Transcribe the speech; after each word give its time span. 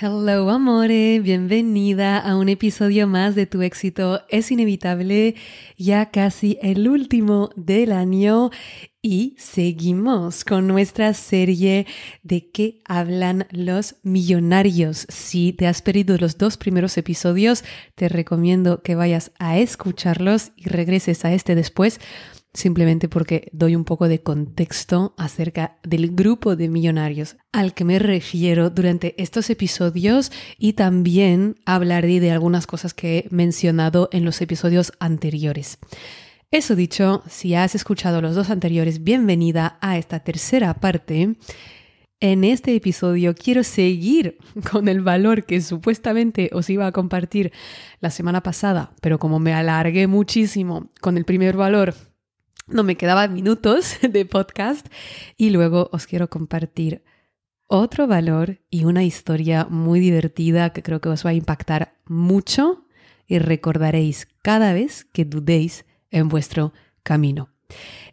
Hello 0.00 0.48
amore, 0.50 1.18
bienvenida 1.18 2.18
a 2.18 2.36
un 2.36 2.48
episodio 2.48 3.08
más 3.08 3.34
de 3.34 3.46
Tu 3.46 3.62
éxito 3.62 4.22
es 4.28 4.52
inevitable, 4.52 5.34
ya 5.76 6.12
casi 6.12 6.56
el 6.62 6.86
último 6.86 7.50
del 7.56 7.90
año. 7.90 8.50
Y 9.02 9.34
seguimos 9.38 10.44
con 10.44 10.68
nuestra 10.68 11.14
serie 11.14 11.88
de 12.22 12.48
qué 12.48 12.80
hablan 12.84 13.48
los 13.50 13.96
millonarios. 14.04 15.04
Si 15.08 15.52
te 15.52 15.66
has 15.66 15.82
perdido 15.82 16.16
los 16.16 16.38
dos 16.38 16.58
primeros 16.58 16.96
episodios, 16.96 17.64
te 17.96 18.08
recomiendo 18.08 18.84
que 18.84 18.94
vayas 18.94 19.32
a 19.40 19.58
escucharlos 19.58 20.52
y 20.54 20.68
regreses 20.68 21.24
a 21.24 21.32
este 21.32 21.56
después 21.56 21.98
simplemente 22.58 23.08
porque 23.08 23.48
doy 23.52 23.76
un 23.76 23.84
poco 23.84 24.08
de 24.08 24.20
contexto 24.20 25.14
acerca 25.16 25.78
del 25.84 26.10
grupo 26.10 26.56
de 26.56 26.68
millonarios 26.68 27.36
al 27.52 27.72
que 27.72 27.84
me 27.84 28.00
refiero 28.00 28.68
durante 28.68 29.14
estos 29.22 29.48
episodios 29.48 30.32
y 30.58 30.72
también 30.72 31.54
hablaré 31.64 32.18
de 32.18 32.32
algunas 32.32 32.66
cosas 32.66 32.94
que 32.94 33.18
he 33.18 33.26
mencionado 33.30 34.08
en 34.12 34.24
los 34.24 34.40
episodios 34.40 34.92
anteriores. 34.98 35.78
Eso 36.50 36.74
dicho, 36.74 37.22
si 37.28 37.54
has 37.54 37.76
escuchado 37.76 38.20
los 38.20 38.34
dos 38.34 38.50
anteriores, 38.50 39.04
bienvenida 39.04 39.78
a 39.80 39.96
esta 39.96 40.20
tercera 40.20 40.74
parte. 40.74 41.36
En 42.20 42.42
este 42.42 42.74
episodio 42.74 43.36
quiero 43.36 43.62
seguir 43.62 44.38
con 44.72 44.88
el 44.88 45.00
valor 45.00 45.44
que 45.44 45.60
supuestamente 45.60 46.50
os 46.52 46.68
iba 46.70 46.88
a 46.88 46.92
compartir 46.92 47.52
la 48.00 48.10
semana 48.10 48.42
pasada, 48.42 48.94
pero 49.00 49.20
como 49.20 49.38
me 49.38 49.54
alargué 49.54 50.08
muchísimo 50.08 50.90
con 51.00 51.16
el 51.16 51.24
primer 51.24 51.56
valor 51.56 51.94
no 52.68 52.82
me 52.84 52.96
quedaban 52.96 53.34
minutos 53.34 53.96
de 54.02 54.24
podcast 54.24 54.86
y 55.36 55.50
luego 55.50 55.88
os 55.92 56.06
quiero 56.06 56.28
compartir 56.28 57.02
otro 57.66 58.06
valor 58.06 58.60
y 58.70 58.84
una 58.84 59.04
historia 59.04 59.66
muy 59.68 60.00
divertida 60.00 60.70
que 60.72 60.82
creo 60.82 61.00
que 61.00 61.10
os 61.10 61.24
va 61.24 61.30
a 61.30 61.34
impactar 61.34 61.98
mucho 62.06 62.86
y 63.26 63.38
recordaréis 63.38 64.26
cada 64.42 64.72
vez 64.72 65.04
que 65.04 65.24
dudéis 65.24 65.84
en 66.10 66.28
vuestro 66.28 66.72
camino. 67.02 67.50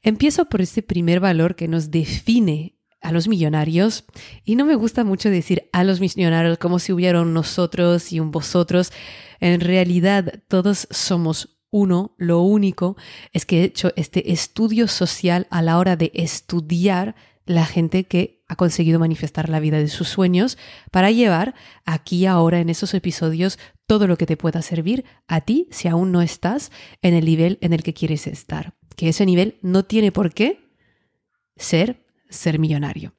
Empiezo 0.01 0.45
por 0.45 0.61
este 0.61 0.83
primer 0.83 1.21
valor 1.21 1.55
que 1.55 1.69
nos 1.69 1.89
define 1.89 2.75
a 3.01 3.11
los 3.11 3.27
millonarios 3.27 4.03
y 4.43 4.55
no 4.55 4.65
me 4.65 4.75
gusta 4.75 5.03
mucho 5.03 5.29
decir 5.29 5.69
a 5.71 5.83
los 5.83 6.01
millonarios 6.01 6.57
como 6.57 6.79
si 6.79 6.91
hubiera 6.91 7.21
un 7.21 7.33
nosotros 7.33 8.11
y 8.11 8.19
un 8.19 8.31
vosotros. 8.31 8.91
En 9.39 9.61
realidad 9.61 10.43
todos 10.47 10.87
somos 10.91 11.54
uno, 11.75 12.15
lo 12.17 12.39
único 12.39 12.95
es 13.33 13.45
que 13.45 13.59
he 13.59 13.63
hecho 13.65 13.91
este 13.97 14.31
estudio 14.31 14.87
social 14.87 15.45
a 15.49 15.61
la 15.61 15.77
hora 15.77 15.97
de 15.97 16.09
estudiar 16.13 17.15
la 17.45 17.65
gente 17.65 18.05
que 18.05 18.41
ha 18.47 18.55
conseguido 18.55 18.97
manifestar 18.97 19.49
la 19.49 19.59
vida 19.59 19.77
de 19.77 19.89
sus 19.89 20.07
sueños 20.07 20.57
para 20.89 21.11
llevar 21.11 21.53
aquí 21.83 22.25
ahora 22.25 22.61
en 22.61 22.69
esos 22.69 22.93
episodios 22.93 23.59
todo 23.87 24.07
lo 24.07 24.17
que 24.17 24.25
te 24.25 24.37
pueda 24.37 24.61
servir 24.61 25.03
a 25.27 25.41
ti 25.41 25.67
si 25.69 25.89
aún 25.89 26.13
no 26.13 26.21
estás 26.21 26.71
en 27.01 27.13
el 27.13 27.25
nivel 27.25 27.57
en 27.59 27.73
el 27.73 27.83
que 27.83 27.93
quieres 27.93 28.25
estar. 28.25 28.73
Que 28.95 29.09
ese 29.09 29.25
nivel 29.25 29.59
no 29.61 29.83
tiene 29.83 30.13
por 30.13 30.33
qué 30.33 30.69
ser 31.57 32.05
ser 32.29 32.57
millonario. 32.57 33.13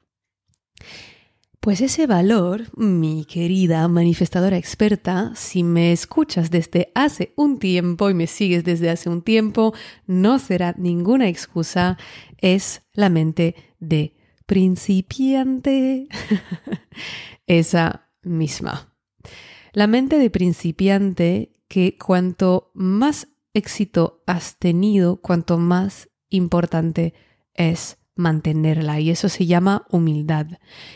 Pues 1.67 1.81
ese 1.81 2.07
valor, 2.07 2.67
mi 2.77 3.25
querida 3.25 3.89
manifestadora 3.89 4.57
experta, 4.57 5.33
si 5.35 5.65
me 5.65 5.91
escuchas 5.91 6.53
desde 6.53 6.93
hace 6.95 7.33
un 7.35 7.59
tiempo 7.59 8.09
y 8.09 8.15
me 8.15 8.29
sigues 8.29 8.63
desde 8.63 8.89
hace 8.89 9.11
un 9.11 9.21
tiempo, 9.21 9.75
no 10.07 10.39
será 10.39 10.77
ninguna 10.79 11.27
excusa, 11.27 11.99
es 12.39 12.83
la 12.93 13.09
mente 13.09 13.57
de 13.81 14.15
principiante. 14.47 16.07
Esa 17.49 18.11
misma. 18.23 18.95
La 19.73 19.89
mente 19.89 20.21
de 20.21 20.31
principiante 20.31 21.51
que 21.67 21.99
cuanto 21.99 22.71
más 22.75 23.27
éxito 23.55 24.23
has 24.25 24.57
tenido, 24.59 25.17
cuanto 25.17 25.59
más 25.59 26.11
importante 26.29 27.13
es 27.55 27.99
mantenerla 28.17 28.99
y 28.99 29.11
eso 29.11 29.29
se 29.29 29.47
llama 29.47 29.87
humildad. 29.91 30.47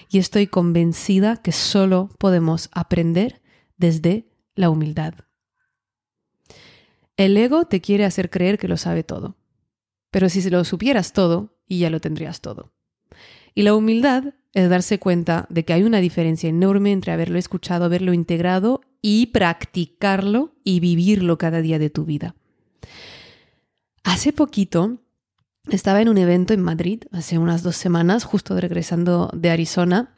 Y 0.09 0.19
estoy 0.19 0.49
convencida 0.49 1.37
que 1.37 1.53
solo 1.53 2.11
podemos 2.19 2.69
aprender 2.73 3.41
desde 3.77 4.27
la 4.57 4.71
humildad. 4.71 5.15
El 7.17 7.37
ego 7.37 7.67
te 7.67 7.81
quiere 7.81 8.05
hacer 8.05 8.31
creer 8.31 8.59
que 8.59 8.67
lo 8.67 8.77
sabe 8.77 9.05
todo, 9.05 9.37
pero 10.11 10.29
si 10.29 10.49
lo 10.51 10.65
supieras 10.65 11.13
todo, 11.13 11.57
y 11.71 11.79
ya 11.79 11.91
lo 11.91 12.01
tendrías 12.01 12.41
todo. 12.41 12.73
Y 13.55 13.63
la 13.63 13.75
humildad 13.75 14.35
es 14.53 14.69
darse 14.69 14.99
cuenta 14.99 15.47
de 15.49 15.65
que 15.65 15.73
hay 15.73 15.85
una 15.85 16.01
diferencia 16.01 16.49
enorme 16.49 16.91
entre 16.91 17.13
haberlo 17.13 17.39
escuchado, 17.39 17.85
haberlo 17.85 18.13
integrado 18.13 18.81
y 19.01 19.27
practicarlo 19.27 20.53
y 20.65 20.81
vivirlo 20.81 21.39
cada 21.39 21.63
día 21.63 21.79
de 21.79 21.89
tu 21.89 22.05
vida. 22.05 22.35
Hace 24.03 24.33
poquito 24.33 24.99
estaba 25.77 26.01
en 26.03 26.09
un 26.09 26.19
evento 26.19 26.55
en 26.55 26.63
Madrid 26.63 27.05
hace 27.13 27.39
unas 27.39 27.63
dos 27.63 27.77
semanas, 27.77 28.25
justo 28.25 28.59
regresando 28.61 29.31
de 29.35 29.51
Arizona, 29.51 30.15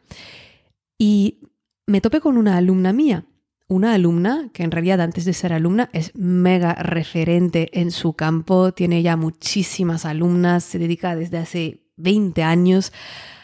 y 0.99 1.41
me 1.87 2.01
topé 2.01 2.21
con 2.21 2.37
una 2.37 2.57
alumna 2.57 2.93
mía, 2.93 3.27
una 3.69 3.95
alumna 3.95 4.51
que 4.53 4.63
en 4.63 4.71
realidad 4.71 5.01
antes 5.01 5.25
de 5.25 5.33
ser 5.33 5.53
alumna 5.53 5.91
es 5.93 6.15
mega 6.15 6.75
referente 6.75 7.71
en 7.81 7.91
su 7.91 8.13
campo, 8.15 8.73
tiene 8.73 9.03
ya 9.03 9.17
muchísimas 9.17 10.05
alumnas, 10.05 10.65
se 10.65 10.79
dedica 10.79 11.17
desde 11.17 11.39
hace 11.39 11.83
20 11.97 12.43
años 12.43 12.93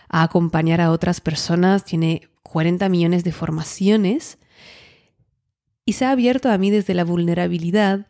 a 0.08 0.22
acompañar 0.22 0.80
a 0.80 0.90
otras 0.90 1.20
personas, 1.20 1.84
tiene 1.84 2.28
40 2.42 2.88
millones 2.88 3.24
de 3.24 3.32
formaciones 3.32 4.38
y 5.84 5.94
se 5.94 6.04
ha 6.04 6.10
abierto 6.10 6.50
a 6.50 6.58
mí 6.58 6.70
desde 6.70 6.94
la 6.94 7.04
vulnerabilidad. 7.04 8.06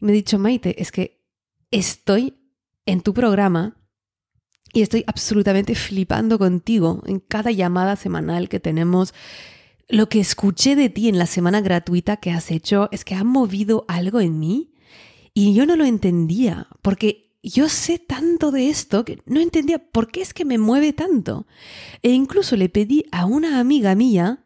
Y 0.00 0.04
me 0.04 0.12
ha 0.12 0.14
dicho, 0.14 0.38
Maite, 0.38 0.80
es 0.80 0.92
que 0.92 1.24
estoy 1.70 2.41
en 2.86 3.00
tu 3.00 3.14
programa 3.14 3.76
y 4.72 4.82
estoy 4.82 5.04
absolutamente 5.06 5.74
flipando 5.74 6.38
contigo 6.38 7.02
en 7.06 7.20
cada 7.20 7.50
llamada 7.50 7.96
semanal 7.96 8.48
que 8.48 8.60
tenemos. 8.60 9.12
Lo 9.88 10.08
que 10.08 10.20
escuché 10.20 10.76
de 10.76 10.88
ti 10.88 11.08
en 11.08 11.18
la 11.18 11.26
semana 11.26 11.60
gratuita 11.60 12.16
que 12.16 12.30
has 12.30 12.50
hecho 12.50 12.88
es 12.92 13.04
que 13.04 13.14
ha 13.14 13.24
movido 13.24 13.84
algo 13.88 14.20
en 14.20 14.38
mí 14.38 14.72
y 15.34 15.54
yo 15.54 15.66
no 15.66 15.76
lo 15.76 15.84
entendía 15.84 16.68
porque 16.80 17.32
yo 17.42 17.68
sé 17.68 17.98
tanto 17.98 18.50
de 18.50 18.70
esto 18.70 19.04
que 19.04 19.20
no 19.26 19.40
entendía 19.40 19.78
por 19.78 20.10
qué 20.10 20.22
es 20.22 20.32
que 20.32 20.44
me 20.44 20.58
mueve 20.58 20.92
tanto. 20.92 21.46
E 22.02 22.10
incluso 22.10 22.56
le 22.56 22.68
pedí 22.68 23.04
a 23.10 23.26
una 23.26 23.58
amiga 23.58 23.94
mía 23.94 24.44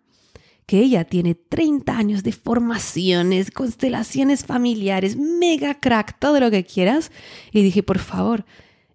que 0.66 0.80
ella 0.80 1.04
tiene 1.04 1.36
30 1.36 1.96
años 1.96 2.22
de 2.24 2.32
formaciones, 2.32 3.52
constelaciones 3.52 4.44
familiares, 4.44 5.16
mega 5.16 5.74
crack, 5.74 6.18
todo 6.18 6.40
lo 6.40 6.50
que 6.50 6.64
quieras. 6.64 7.12
Y 7.52 7.62
dije, 7.62 7.84
por 7.84 8.00
favor, 8.00 8.44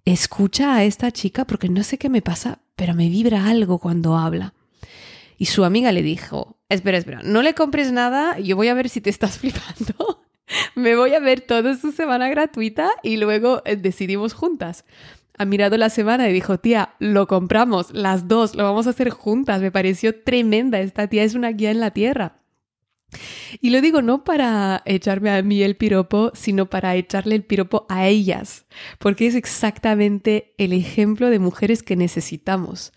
escucha 0.03 0.75
a 0.75 0.83
esta 0.83 1.11
chica 1.11 1.45
porque 1.45 1.69
no 1.69 1.83
sé 1.83 1.97
qué 1.97 2.09
me 2.09 2.21
pasa, 2.21 2.59
pero 2.75 2.93
me 2.93 3.07
vibra 3.07 3.45
algo 3.47 3.79
cuando 3.79 4.17
habla. 4.17 4.53
Y 5.37 5.45
su 5.45 5.63
amiga 5.63 5.91
le 5.93 6.03
dijo, 6.03 6.57
espera, 6.67 6.97
espera, 6.97 7.21
no 7.23 7.41
le 7.41 7.53
compres 7.55 7.91
nada, 7.91 8.37
yo 8.37 8.55
voy 8.57 8.67
a 8.67 8.73
ver 8.73 8.89
si 8.89 8.99
te 8.99 9.09
estás 9.09 9.37
flipando. 9.39 10.25
me 10.75 10.97
voy 10.97 11.13
a 11.13 11.19
ver 11.21 11.39
toda 11.39 11.77
su 11.77 11.93
semana 11.93 12.27
gratuita 12.27 12.91
y 13.01 13.15
luego 13.15 13.61
eh, 13.63 13.77
decidimos 13.77 14.33
juntas 14.33 14.83
ha 15.41 15.45
mirado 15.45 15.75
la 15.75 15.89
semana 15.89 16.29
y 16.29 16.33
dijo, 16.33 16.59
tía, 16.59 16.93
lo 16.99 17.25
compramos, 17.25 17.91
las 17.93 18.27
dos, 18.27 18.55
lo 18.55 18.63
vamos 18.63 18.85
a 18.85 18.91
hacer 18.91 19.09
juntas. 19.09 19.59
Me 19.59 19.71
pareció 19.71 20.23
tremenda, 20.23 20.79
esta 20.79 21.07
tía 21.07 21.23
es 21.23 21.33
una 21.33 21.49
guía 21.49 21.71
en 21.71 21.79
la 21.79 21.89
tierra. 21.89 22.43
Y 23.59 23.71
lo 23.71 23.81
digo 23.81 24.03
no 24.03 24.23
para 24.23 24.83
echarme 24.85 25.31
a 25.31 25.41
mí 25.41 25.63
el 25.63 25.75
piropo, 25.75 26.31
sino 26.35 26.69
para 26.69 26.95
echarle 26.95 27.35
el 27.35 27.43
piropo 27.43 27.87
a 27.89 28.07
ellas, 28.07 28.67
porque 28.99 29.25
es 29.25 29.35
exactamente 29.35 30.53
el 30.59 30.73
ejemplo 30.73 31.31
de 31.31 31.39
mujeres 31.39 31.81
que 31.81 31.95
necesitamos. 31.95 32.93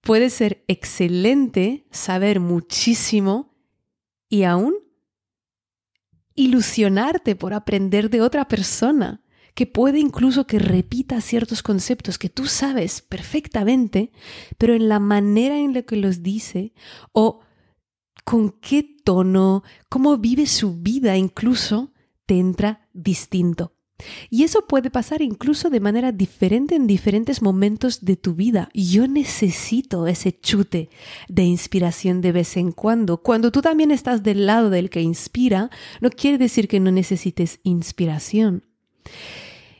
Puede 0.00 0.30
ser 0.30 0.62
excelente 0.68 1.84
saber 1.90 2.38
muchísimo 2.38 3.56
y 4.28 4.44
aún 4.44 4.74
ilusionarte 6.36 7.34
por 7.34 7.54
aprender 7.54 8.08
de 8.08 8.22
otra 8.22 8.46
persona, 8.46 9.20
que 9.54 9.66
puede 9.66 9.98
incluso 9.98 10.46
que 10.46 10.58
repita 10.58 11.20
ciertos 11.20 11.62
conceptos 11.62 12.18
que 12.18 12.28
tú 12.28 12.46
sabes 12.46 13.02
perfectamente, 13.02 14.12
pero 14.58 14.74
en 14.74 14.88
la 14.88 14.98
manera 14.98 15.58
en 15.58 15.74
la 15.74 15.82
que 15.82 15.96
los 15.96 16.22
dice 16.22 16.72
o 17.12 17.40
con 18.24 18.50
qué 18.50 18.82
tono, 18.82 19.62
cómo 19.88 20.16
vive 20.18 20.46
su 20.46 20.76
vida 20.80 21.16
incluso, 21.16 21.92
te 22.26 22.38
entra 22.38 22.88
distinto. 22.92 23.74
Y 24.30 24.42
eso 24.42 24.66
puede 24.66 24.90
pasar 24.90 25.22
incluso 25.22 25.70
de 25.70 25.80
manera 25.80 26.12
diferente 26.12 26.74
en 26.74 26.86
diferentes 26.86 27.42
momentos 27.42 28.04
de 28.04 28.16
tu 28.16 28.34
vida. 28.34 28.68
Yo 28.74 29.06
necesito 29.06 30.06
ese 30.06 30.38
chute 30.38 30.88
de 31.28 31.44
inspiración 31.44 32.20
de 32.20 32.32
vez 32.32 32.56
en 32.56 32.72
cuando. 32.72 33.18
Cuando 33.22 33.52
tú 33.52 33.62
también 33.62 33.90
estás 33.90 34.22
del 34.22 34.46
lado 34.46 34.70
del 34.70 34.90
que 34.90 35.02
inspira, 35.02 35.70
no 36.00 36.10
quiere 36.10 36.38
decir 36.38 36.68
que 36.68 36.80
no 36.80 36.90
necesites 36.90 37.60
inspiración. 37.62 38.64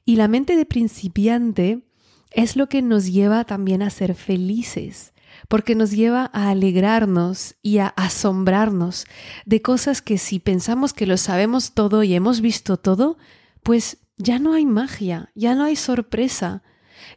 Y 0.04 0.16
la 0.16 0.28
mente 0.28 0.56
de 0.56 0.66
principiante 0.66 1.82
es 2.30 2.56
lo 2.56 2.68
que 2.68 2.82
nos 2.82 3.12
lleva 3.12 3.44
también 3.44 3.82
a 3.82 3.90
ser 3.90 4.14
felices, 4.14 5.12
porque 5.48 5.74
nos 5.74 5.90
lleva 5.90 6.30
a 6.32 6.50
alegrarnos 6.50 7.56
y 7.62 7.78
a 7.78 7.88
asombrarnos 7.88 9.06
de 9.44 9.62
cosas 9.62 10.02
que 10.02 10.18
si 10.18 10.38
pensamos 10.38 10.92
que 10.92 11.06
lo 11.06 11.16
sabemos 11.16 11.72
todo 11.72 12.02
y 12.02 12.14
hemos 12.14 12.40
visto 12.40 12.76
todo, 12.76 13.16
pues 13.62 13.98
ya 14.16 14.38
no 14.38 14.54
hay 14.54 14.66
magia, 14.66 15.30
ya 15.34 15.54
no 15.54 15.64
hay 15.64 15.76
sorpresa, 15.76 16.62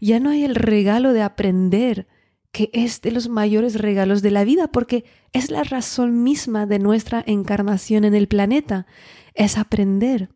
ya 0.02 0.20
no 0.20 0.30
hay 0.30 0.44
el 0.44 0.56
regalo 0.56 1.14
de 1.14 1.22
aprender, 1.22 2.08
que 2.52 2.70
es 2.74 3.02
de 3.02 3.12
los 3.12 3.28
mayores 3.28 3.76
regalos 3.76 4.22
de 4.22 4.32
la 4.32 4.44
vida, 4.44 4.68
porque 4.68 5.06
es 5.34 5.52
la 5.52 5.64
razón 5.64 6.24
misma 6.24 6.66
de 6.66 6.80
nuestra 6.80 7.24
encarnación 7.26 8.06
en 8.06 8.16
el 8.16 8.28
planeta, 8.28 8.86
es 9.34 9.58
aprender. 9.58 10.30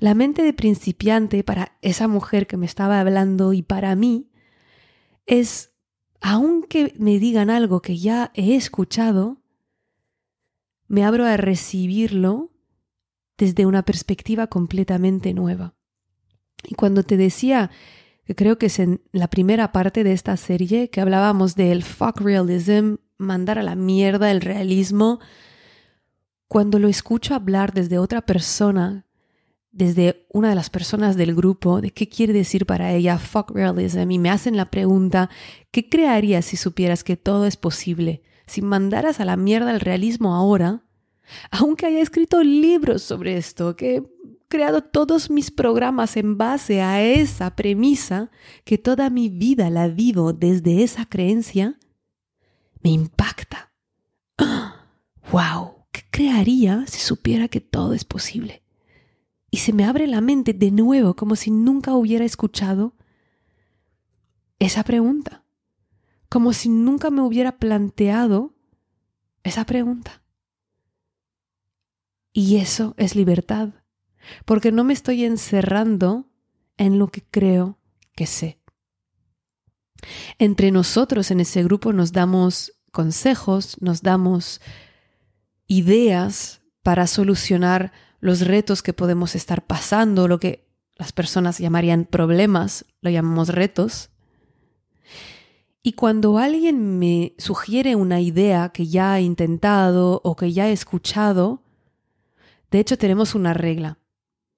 La 0.00 0.14
mente 0.14 0.42
de 0.42 0.54
principiante 0.54 1.44
para 1.44 1.76
esa 1.82 2.08
mujer 2.08 2.46
que 2.46 2.56
me 2.56 2.64
estaba 2.64 3.00
hablando 3.00 3.52
y 3.52 3.60
para 3.60 3.94
mí 3.94 4.30
es, 5.26 5.74
aunque 6.22 6.94
me 6.98 7.18
digan 7.18 7.50
algo 7.50 7.82
que 7.82 7.98
ya 7.98 8.32
he 8.34 8.56
escuchado, 8.56 9.42
me 10.88 11.04
abro 11.04 11.26
a 11.26 11.36
recibirlo 11.36 12.50
desde 13.36 13.66
una 13.66 13.84
perspectiva 13.84 14.46
completamente 14.46 15.34
nueva. 15.34 15.74
Y 16.64 16.76
cuando 16.76 17.02
te 17.02 17.18
decía, 17.18 17.70
que 18.24 18.34
creo 18.34 18.56
que 18.56 18.66
es 18.66 18.78
en 18.78 19.02
la 19.12 19.28
primera 19.28 19.70
parte 19.70 20.02
de 20.02 20.12
esta 20.12 20.36
serie, 20.38 20.88
que 20.88 21.02
hablábamos 21.02 21.56
del 21.56 21.82
fuck 21.82 22.20
realism, 22.20 22.94
mandar 23.18 23.58
a 23.58 23.62
la 23.62 23.74
mierda 23.74 24.30
el 24.30 24.40
realismo, 24.40 25.20
cuando 26.48 26.78
lo 26.78 26.88
escucho 26.88 27.34
hablar 27.34 27.74
desde 27.74 27.98
otra 27.98 28.22
persona, 28.22 29.04
desde 29.72 30.26
una 30.30 30.48
de 30.48 30.54
las 30.54 30.70
personas 30.70 31.16
del 31.16 31.34
grupo, 31.34 31.80
de 31.80 31.92
qué 31.92 32.08
quiere 32.08 32.32
decir 32.32 32.66
para 32.66 32.92
ella 32.92 33.18
fuck 33.18 33.50
realism, 33.50 34.10
y 34.10 34.18
me 34.18 34.30
hacen 34.30 34.56
la 34.56 34.70
pregunta, 34.70 35.30
¿qué 35.70 35.88
crearías 35.88 36.46
si 36.46 36.56
supieras 36.56 37.04
que 37.04 37.16
todo 37.16 37.46
es 37.46 37.56
posible? 37.56 38.22
Si 38.46 38.62
mandaras 38.62 39.20
a 39.20 39.24
la 39.24 39.36
mierda 39.36 39.70
el 39.70 39.80
realismo 39.80 40.34
ahora, 40.34 40.82
aunque 41.50 41.86
haya 41.86 42.00
escrito 42.00 42.42
libros 42.42 43.02
sobre 43.02 43.36
esto, 43.36 43.76
que 43.76 43.96
he 43.96 44.02
creado 44.48 44.82
todos 44.82 45.30
mis 45.30 45.52
programas 45.52 46.16
en 46.16 46.36
base 46.36 46.82
a 46.82 47.00
esa 47.02 47.54
premisa, 47.54 48.30
que 48.64 48.78
toda 48.78 49.08
mi 49.08 49.28
vida 49.28 49.70
la 49.70 49.86
vivo 49.86 50.32
desde 50.32 50.82
esa 50.82 51.06
creencia, 51.06 51.78
me 52.82 52.90
impacta. 52.90 53.72
¡Wow! 55.30 55.86
¿Qué 55.92 56.02
crearía 56.10 56.84
si 56.88 56.98
supiera 57.00 57.46
que 57.46 57.60
todo 57.60 57.94
es 57.94 58.04
posible? 58.04 58.62
Y 59.50 59.58
se 59.58 59.72
me 59.72 59.84
abre 59.84 60.06
la 60.06 60.20
mente 60.20 60.52
de 60.52 60.70
nuevo 60.70 61.14
como 61.14 61.36
si 61.36 61.50
nunca 61.50 61.94
hubiera 61.94 62.24
escuchado 62.24 62.94
esa 64.58 64.84
pregunta, 64.84 65.44
como 66.28 66.52
si 66.52 66.68
nunca 66.68 67.10
me 67.10 67.22
hubiera 67.22 67.58
planteado 67.58 68.54
esa 69.42 69.64
pregunta. 69.64 70.22
Y 72.32 72.58
eso 72.58 72.94
es 72.96 73.16
libertad, 73.16 73.70
porque 74.44 74.70
no 74.70 74.84
me 74.84 74.92
estoy 74.92 75.24
encerrando 75.24 76.30
en 76.76 76.98
lo 76.98 77.08
que 77.08 77.22
creo 77.22 77.78
que 78.14 78.26
sé. 78.26 78.60
Entre 80.38 80.70
nosotros 80.70 81.30
en 81.30 81.40
ese 81.40 81.62
grupo 81.64 81.92
nos 81.92 82.12
damos 82.12 82.72
consejos, 82.92 83.76
nos 83.80 84.02
damos 84.02 84.60
ideas 85.66 86.62
para 86.82 87.06
solucionar 87.06 87.92
los 88.20 88.46
retos 88.46 88.82
que 88.82 88.92
podemos 88.92 89.34
estar 89.34 89.66
pasando, 89.66 90.28
lo 90.28 90.38
que 90.38 90.68
las 90.96 91.12
personas 91.12 91.58
llamarían 91.58 92.04
problemas, 92.04 92.84
lo 93.00 93.10
llamamos 93.10 93.48
retos. 93.48 94.10
Y 95.82 95.92
cuando 95.92 96.38
alguien 96.38 96.98
me 96.98 97.34
sugiere 97.38 97.96
una 97.96 98.20
idea 98.20 98.68
que 98.68 98.86
ya 98.86 99.18
he 99.18 99.22
intentado 99.22 100.20
o 100.22 100.36
que 100.36 100.52
ya 100.52 100.68
he 100.68 100.72
escuchado, 100.72 101.62
de 102.70 102.78
hecho, 102.78 102.96
tenemos 102.98 103.34
una 103.34 103.54
regla. 103.54 103.98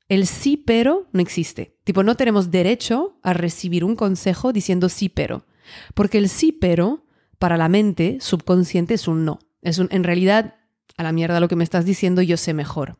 El 0.08 0.26
sí 0.26 0.56
pero 0.56 1.08
no 1.12 1.20
existe. 1.20 1.78
Tipo, 1.84 2.02
no 2.02 2.16
tenemos 2.16 2.50
derecho 2.50 3.18
a 3.22 3.32
recibir 3.32 3.84
un 3.84 3.96
consejo 3.96 4.52
diciendo 4.52 4.88
sí 4.88 5.08
pero. 5.08 5.46
Porque 5.94 6.18
el 6.18 6.28
sí 6.28 6.52
pero, 6.52 7.06
para 7.38 7.56
la 7.56 7.68
mente 7.68 8.18
subconsciente, 8.20 8.94
es 8.94 9.08
un 9.08 9.24
no. 9.24 9.38
Es 9.62 9.78
un, 9.78 9.88
en 9.90 10.04
realidad, 10.04 10.56
a 10.96 11.02
la 11.02 11.12
mierda 11.12 11.40
lo 11.40 11.48
que 11.48 11.56
me 11.56 11.64
estás 11.64 11.84
diciendo, 11.84 12.22
yo 12.22 12.36
sé 12.36 12.54
mejor. 12.54 12.98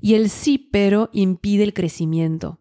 Y 0.00 0.14
el 0.14 0.30
sí 0.30 0.58
pero 0.58 1.10
impide 1.12 1.64
el 1.64 1.74
crecimiento. 1.74 2.60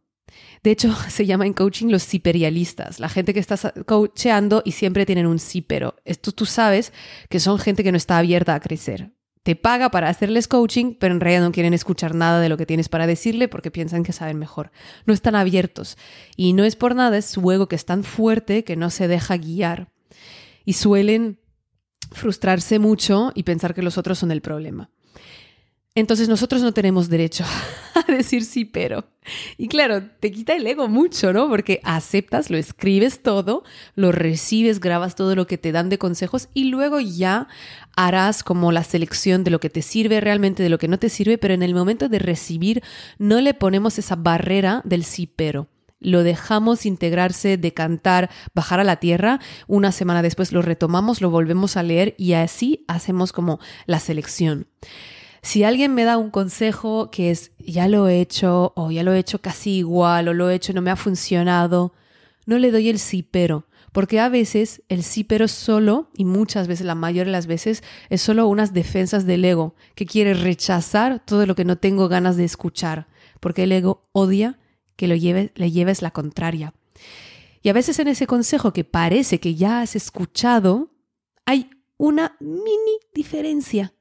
De 0.63 0.71
hecho, 0.71 0.93
se 1.09 1.25
llama 1.25 1.45
en 1.45 1.53
coaching 1.53 1.87
los 1.87 2.03
siperialistas, 2.03 2.99
la 2.99 3.09
gente 3.09 3.33
que 3.33 3.39
está 3.39 3.57
coacheando 3.85 4.61
y 4.65 4.73
siempre 4.73 5.05
tienen 5.05 5.27
un 5.27 5.39
sí 5.39 5.61
pero. 5.61 5.95
Esto 6.05 6.31
tú 6.31 6.45
sabes 6.45 6.93
que 7.29 7.39
son 7.39 7.59
gente 7.59 7.83
que 7.83 7.91
no 7.91 7.97
está 7.97 8.17
abierta 8.17 8.55
a 8.55 8.59
crecer 8.59 9.11
te 9.43 9.55
paga 9.55 9.89
para 9.89 10.09
hacerles 10.09 10.47
coaching, 10.47 10.95
pero 10.99 11.13
en 11.13 11.19
realidad 11.19 11.41
no 11.41 11.51
quieren 11.51 11.73
escuchar 11.73 12.13
nada 12.13 12.39
de 12.39 12.49
lo 12.49 12.57
que 12.57 12.65
tienes 12.65 12.89
para 12.89 13.07
decirle 13.07 13.47
porque 13.47 13.71
piensan 13.71 14.03
que 14.03 14.13
saben 14.13 14.37
mejor. 14.37 14.71
No 15.05 15.13
están 15.13 15.35
abiertos. 15.35 15.97
Y 16.35 16.53
no 16.53 16.65
es 16.65 16.75
por 16.75 16.93
nada, 16.93 17.17
es 17.17 17.25
su 17.25 17.51
ego 17.51 17.67
que 17.67 17.75
es 17.75 17.85
tan 17.85 18.03
fuerte 18.03 18.63
que 18.63 18.75
no 18.75 18.89
se 18.89 19.07
deja 19.07 19.37
guiar. 19.37 19.91
Y 20.65 20.73
suelen 20.73 21.39
frustrarse 22.11 22.79
mucho 22.79 23.31
y 23.35 23.43
pensar 23.43 23.73
que 23.73 23.81
los 23.81 23.97
otros 23.97 24.19
son 24.19 24.31
el 24.31 24.41
problema. 24.41 24.89
Entonces 25.95 26.29
nosotros 26.29 26.61
no 26.61 26.71
tenemos 26.71 27.09
derecho 27.09 27.43
a 27.95 28.11
decir 28.11 28.45
sí, 28.45 28.63
pero. 28.63 29.05
Y 29.57 29.67
claro, 29.67 30.03
te 30.19 30.31
quita 30.31 30.53
el 30.53 30.65
ego 30.65 30.87
mucho, 30.87 31.33
¿no? 31.33 31.49
Porque 31.49 31.81
aceptas, 31.83 32.49
lo 32.49 32.57
escribes 32.57 33.21
todo, 33.21 33.63
lo 33.95 34.11
recibes, 34.11 34.79
grabas 34.79 35.15
todo 35.15 35.35
lo 35.35 35.45
que 35.45 35.57
te 35.57 35.71
dan 35.71 35.89
de 35.89 35.97
consejos 35.97 36.47
y 36.53 36.65
luego 36.65 36.99
ya 36.99 37.47
harás 37.95 38.43
como 38.43 38.71
la 38.71 38.83
selección 38.83 39.43
de 39.43 39.51
lo 39.51 39.59
que 39.59 39.69
te 39.69 39.81
sirve 39.81 40.21
realmente, 40.21 40.63
de 40.63 40.69
lo 40.69 40.77
que 40.77 40.87
no 40.87 40.99
te 40.99 41.09
sirve, 41.09 41.37
pero 41.37 41.53
en 41.53 41.63
el 41.63 41.75
momento 41.75 42.07
de 42.07 42.19
recibir 42.19 42.81
no 43.17 43.41
le 43.41 43.53
ponemos 43.53 43.97
esa 43.99 44.15
barrera 44.15 44.81
del 44.85 45.03
sí, 45.03 45.27
pero 45.27 45.67
lo 45.99 46.23
dejamos 46.23 46.85
integrarse, 46.85 47.57
decantar, 47.57 48.29
bajar 48.53 48.79
a 48.79 48.83
la 48.83 48.97
tierra, 48.97 49.39
una 49.67 49.91
semana 49.91 50.21
después 50.21 50.51
lo 50.51 50.61
retomamos, 50.61 51.21
lo 51.21 51.29
volvemos 51.29 51.77
a 51.77 51.83
leer 51.83 52.15
y 52.17 52.33
así 52.33 52.85
hacemos 52.87 53.31
como 53.31 53.59
la 53.85 53.99
selección. 53.99 54.67
Si 55.41 55.63
alguien 55.63 55.93
me 55.93 56.03
da 56.03 56.17
un 56.17 56.31
consejo 56.31 57.11
que 57.11 57.31
es 57.31 57.51
ya 57.57 57.87
lo 57.87 58.07
he 58.09 58.19
hecho 58.19 58.73
o 58.75 58.91
ya 58.91 59.03
lo 59.03 59.13
he 59.13 59.19
hecho 59.19 59.39
casi 59.39 59.77
igual 59.77 60.27
o 60.27 60.33
lo 60.33 60.49
he 60.49 60.55
hecho 60.55 60.73
no 60.73 60.81
me 60.81 60.91
ha 60.91 60.95
funcionado, 60.97 61.93
no 62.45 62.57
le 62.57 62.71
doy 62.71 62.89
el 62.89 62.99
sí 62.99 63.23
pero, 63.23 63.67
porque 63.91 64.19
a 64.19 64.29
veces 64.29 64.83
el 64.89 65.03
sí 65.03 65.23
pero 65.23 65.47
solo, 65.47 66.09
y 66.15 66.25
muchas 66.25 66.67
veces, 66.67 66.85
la 66.85 66.95
mayoría 66.95 67.25
de 67.25 67.31
las 67.31 67.47
veces, 67.47 67.83
es 68.09 68.21
solo 68.21 68.47
unas 68.47 68.73
defensas 68.73 69.25
del 69.25 69.45
ego 69.45 69.75
que 69.95 70.05
quiere 70.05 70.33
rechazar 70.33 71.23
todo 71.25 71.45
lo 71.45 71.55
que 71.55 71.65
no 71.65 71.77
tengo 71.77 72.07
ganas 72.07 72.37
de 72.37 72.45
escuchar, 72.45 73.07
porque 73.39 73.63
el 73.63 73.71
ego 73.71 74.07
odia 74.11 74.58
que 74.99 75.07
lo 75.07 75.15
le 75.15 75.71
lleves 75.71 76.01
la 76.01 76.11
contraria. 76.11 76.73
Y 77.61 77.69
a 77.69 77.73
veces 77.73 77.99
en 77.99 78.09
ese 78.09 78.27
consejo 78.27 78.73
que 78.73 78.83
parece 78.83 79.39
que 79.39 79.55
ya 79.55 79.79
has 79.79 79.95
escuchado, 79.95 80.91
hay 81.45 81.69
una 81.95 82.35
mini 82.41 82.99
diferencia 83.13 83.93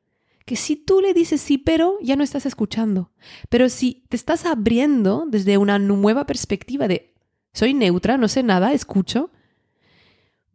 que 0.45 0.57
si 0.57 0.75
tú 0.75 1.01
le 1.01 1.15
dices 1.15 1.41
sí, 1.41 1.57
pero 1.57 1.99
ya 2.03 2.17
no 2.17 2.25
estás 2.25 2.47
escuchando. 2.47 3.13
Pero 3.49 3.69
si 3.69 4.07
te 4.09 4.17
estás 4.17 4.45
abriendo 4.45 5.25
desde 5.29 5.57
una 5.57 5.79
nueva 5.79 6.27
perspectiva 6.27 6.89
de 6.89 7.15
soy 7.53 7.75
neutra, 7.75 8.17
no 8.17 8.27
sé 8.27 8.43
nada, 8.43 8.73
escucho, 8.73 9.31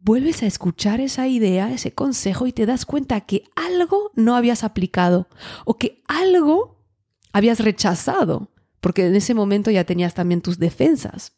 vuelves 0.00 0.42
a 0.42 0.46
escuchar 0.46 1.00
esa 1.00 1.26
idea, 1.26 1.72
ese 1.72 1.94
consejo 1.94 2.46
y 2.46 2.52
te 2.52 2.66
das 2.66 2.84
cuenta 2.84 3.22
que 3.22 3.44
algo 3.56 4.10
no 4.14 4.36
habías 4.36 4.62
aplicado 4.62 5.28
o 5.64 5.78
que 5.78 6.02
algo 6.06 6.84
habías 7.32 7.60
rechazado, 7.60 8.50
porque 8.84 9.06
en 9.06 9.16
ese 9.16 9.32
momento 9.32 9.70
ya 9.70 9.84
tenías 9.84 10.12
también 10.12 10.42
tus 10.42 10.58
defensas. 10.58 11.32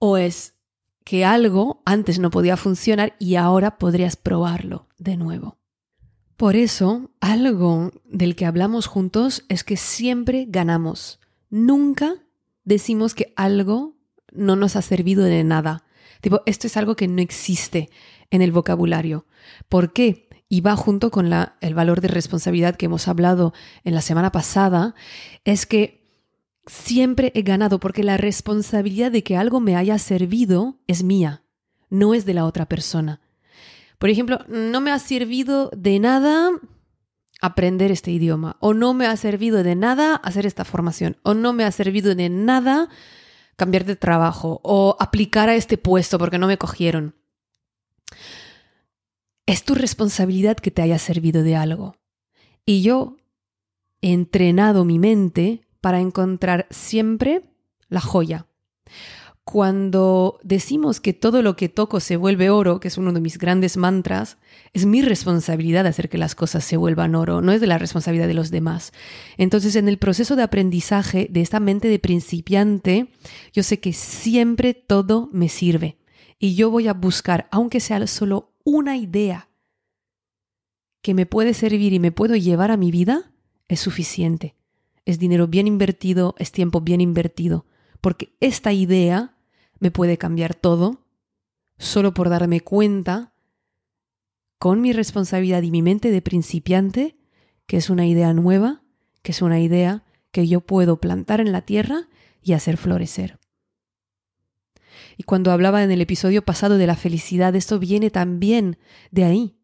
O 0.00 0.16
es 0.16 0.56
que 1.04 1.24
algo 1.24 1.80
antes 1.84 2.18
no 2.18 2.30
podía 2.30 2.56
funcionar 2.56 3.14
y 3.20 3.36
ahora 3.36 3.78
podrías 3.78 4.16
probarlo 4.16 4.88
de 4.98 5.16
nuevo. 5.16 5.58
Por 6.36 6.56
eso, 6.56 7.12
algo 7.20 7.92
del 8.04 8.34
que 8.34 8.46
hablamos 8.46 8.88
juntos 8.88 9.44
es 9.48 9.62
que 9.62 9.76
siempre 9.76 10.46
ganamos. 10.48 11.20
Nunca 11.50 12.16
decimos 12.64 13.14
que 13.14 13.32
algo 13.36 13.94
no 14.32 14.56
nos 14.56 14.74
ha 14.74 14.82
servido 14.82 15.22
de 15.22 15.44
nada. 15.44 15.84
Tipo, 16.20 16.42
esto 16.46 16.66
es 16.66 16.76
algo 16.76 16.96
que 16.96 17.06
no 17.06 17.22
existe 17.22 17.90
en 18.32 18.42
el 18.42 18.50
vocabulario. 18.50 19.24
¿Por 19.68 19.92
qué? 19.92 20.25
Y 20.48 20.60
va 20.60 20.76
junto 20.76 21.10
con 21.10 21.32
el 21.60 21.74
valor 21.74 22.00
de 22.00 22.08
responsabilidad 22.08 22.76
que 22.76 22.86
hemos 22.86 23.08
hablado 23.08 23.52
en 23.84 23.94
la 23.94 24.00
semana 24.00 24.30
pasada, 24.30 24.94
es 25.44 25.66
que 25.66 26.04
siempre 26.66 27.32
he 27.34 27.42
ganado 27.42 27.80
porque 27.80 28.02
la 28.02 28.16
responsabilidad 28.16 29.10
de 29.10 29.22
que 29.22 29.36
algo 29.36 29.60
me 29.60 29.76
haya 29.76 29.98
servido 29.98 30.78
es 30.86 31.02
mía, 31.02 31.42
no 31.90 32.14
es 32.14 32.24
de 32.26 32.34
la 32.34 32.44
otra 32.44 32.66
persona. 32.66 33.20
Por 33.98 34.10
ejemplo, 34.10 34.40
no 34.48 34.80
me 34.80 34.90
ha 34.90 34.98
servido 34.98 35.70
de 35.74 35.98
nada 35.98 36.50
aprender 37.40 37.90
este 37.90 38.10
idioma, 38.10 38.56
o 38.60 38.74
no 38.74 38.94
me 38.94 39.06
ha 39.06 39.16
servido 39.16 39.62
de 39.62 39.74
nada 39.74 40.16
hacer 40.16 40.46
esta 40.46 40.64
formación, 40.64 41.16
o 41.22 41.34
no 41.34 41.52
me 41.52 41.64
ha 41.64 41.70
servido 41.70 42.14
de 42.14 42.28
nada 42.28 42.88
cambiar 43.56 43.84
de 43.84 43.96
trabajo, 43.96 44.60
o 44.62 44.96
aplicar 45.00 45.48
a 45.48 45.54
este 45.54 45.78
puesto 45.78 46.18
porque 46.18 46.38
no 46.38 46.46
me 46.46 46.58
cogieron. 46.58 47.14
Es 49.46 49.62
tu 49.62 49.76
responsabilidad 49.76 50.56
que 50.56 50.72
te 50.72 50.82
haya 50.82 50.98
servido 50.98 51.44
de 51.44 51.54
algo. 51.54 51.94
Y 52.64 52.82
yo 52.82 53.16
he 54.00 54.12
entrenado 54.12 54.84
mi 54.84 54.98
mente 54.98 55.62
para 55.80 56.00
encontrar 56.00 56.66
siempre 56.70 57.44
la 57.88 58.00
joya. 58.00 58.46
Cuando 59.44 60.40
decimos 60.42 60.98
que 60.98 61.12
todo 61.12 61.40
lo 61.40 61.54
que 61.54 61.68
toco 61.68 62.00
se 62.00 62.16
vuelve 62.16 62.50
oro, 62.50 62.80
que 62.80 62.88
es 62.88 62.98
uno 62.98 63.12
de 63.12 63.20
mis 63.20 63.38
grandes 63.38 63.76
mantras, 63.76 64.38
es 64.72 64.84
mi 64.86 65.02
responsabilidad 65.02 65.86
hacer 65.86 66.08
que 66.08 66.18
las 66.18 66.34
cosas 66.34 66.64
se 66.64 66.76
vuelvan 66.76 67.14
oro, 67.14 67.40
no 67.40 67.52
es 67.52 67.60
de 67.60 67.68
la 67.68 67.78
responsabilidad 67.78 68.26
de 68.26 68.34
los 68.34 68.50
demás. 68.50 68.92
Entonces, 69.36 69.76
en 69.76 69.88
el 69.88 69.98
proceso 69.98 70.34
de 70.34 70.42
aprendizaje 70.42 71.28
de 71.30 71.42
esta 71.42 71.60
mente 71.60 71.86
de 71.86 72.00
principiante, 72.00 73.06
yo 73.52 73.62
sé 73.62 73.78
que 73.78 73.92
siempre 73.92 74.74
todo 74.74 75.30
me 75.32 75.48
sirve 75.48 75.96
y 76.40 76.56
yo 76.56 76.72
voy 76.72 76.88
a 76.88 76.94
buscar, 76.94 77.46
aunque 77.52 77.78
sea 77.78 78.04
solo 78.08 78.55
una 78.66 78.96
idea 78.96 79.48
que 81.00 81.14
me 81.14 81.24
puede 81.24 81.54
servir 81.54 81.92
y 81.92 82.00
me 82.00 82.10
puedo 82.10 82.34
llevar 82.34 82.72
a 82.72 82.76
mi 82.76 82.90
vida, 82.90 83.30
es 83.68 83.78
suficiente. 83.78 84.56
Es 85.04 85.20
dinero 85.20 85.46
bien 85.46 85.68
invertido, 85.68 86.34
es 86.36 86.50
tiempo 86.50 86.80
bien 86.80 87.00
invertido, 87.00 87.64
porque 88.00 88.34
esta 88.40 88.72
idea 88.72 89.36
me 89.78 89.92
puede 89.92 90.18
cambiar 90.18 90.56
todo 90.56 91.06
solo 91.78 92.12
por 92.12 92.28
darme 92.28 92.60
cuenta 92.60 93.32
con 94.58 94.80
mi 94.80 94.92
responsabilidad 94.92 95.62
y 95.62 95.70
mi 95.70 95.82
mente 95.82 96.10
de 96.10 96.22
principiante 96.22 97.16
que 97.66 97.76
es 97.76 97.88
una 97.88 98.06
idea 98.06 98.32
nueva, 98.32 98.82
que 99.22 99.30
es 99.30 99.42
una 99.42 99.60
idea 99.60 100.02
que 100.32 100.48
yo 100.48 100.60
puedo 100.60 101.00
plantar 101.00 101.40
en 101.40 101.52
la 101.52 101.62
tierra 101.62 102.08
y 102.42 102.54
hacer 102.54 102.78
florecer. 102.78 103.38
Y 105.16 105.22
cuando 105.22 105.50
hablaba 105.50 105.82
en 105.82 105.90
el 105.90 106.00
episodio 106.00 106.44
pasado 106.44 106.78
de 106.78 106.86
la 106.86 106.96
felicidad, 106.96 107.54
esto 107.54 107.78
viene 107.78 108.10
también 108.10 108.78
de 109.10 109.24
ahí. 109.24 109.56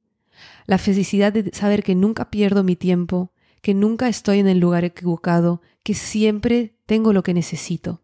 La 0.67 0.79
felicidad 0.79 1.33
de 1.33 1.51
saber 1.53 1.83
que 1.83 1.95
nunca 1.95 2.31
pierdo 2.31 2.65
mi 2.65 2.77
tiempo, 2.77 3.33
que 3.61 3.75
nunca 3.75 4.09
estoy 4.09 4.39
en 4.39 4.49
el 4.49 4.59
lugar 4.59 4.85
equivocado, 4.85 5.61
que 5.83 5.95
siempre 5.95 6.75
tengo 6.87 7.13
lo 7.13 7.23
que 7.23 7.35
necesito 7.35 8.03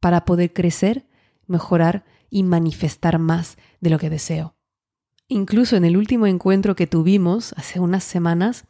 para 0.00 0.24
poder 0.24 0.52
crecer 0.52 1.06
mejorar 1.46 2.04
y 2.30 2.42
manifestar 2.42 3.18
más 3.18 3.56
de 3.80 3.90
lo 3.90 3.98
que 3.98 4.10
deseo. 4.10 4.56
Incluso 5.28 5.76
en 5.76 5.84
el 5.84 5.96
último 5.96 6.26
encuentro 6.26 6.74
que 6.74 6.86
tuvimos 6.86 7.52
hace 7.56 7.78
unas 7.78 8.04
semanas, 8.04 8.64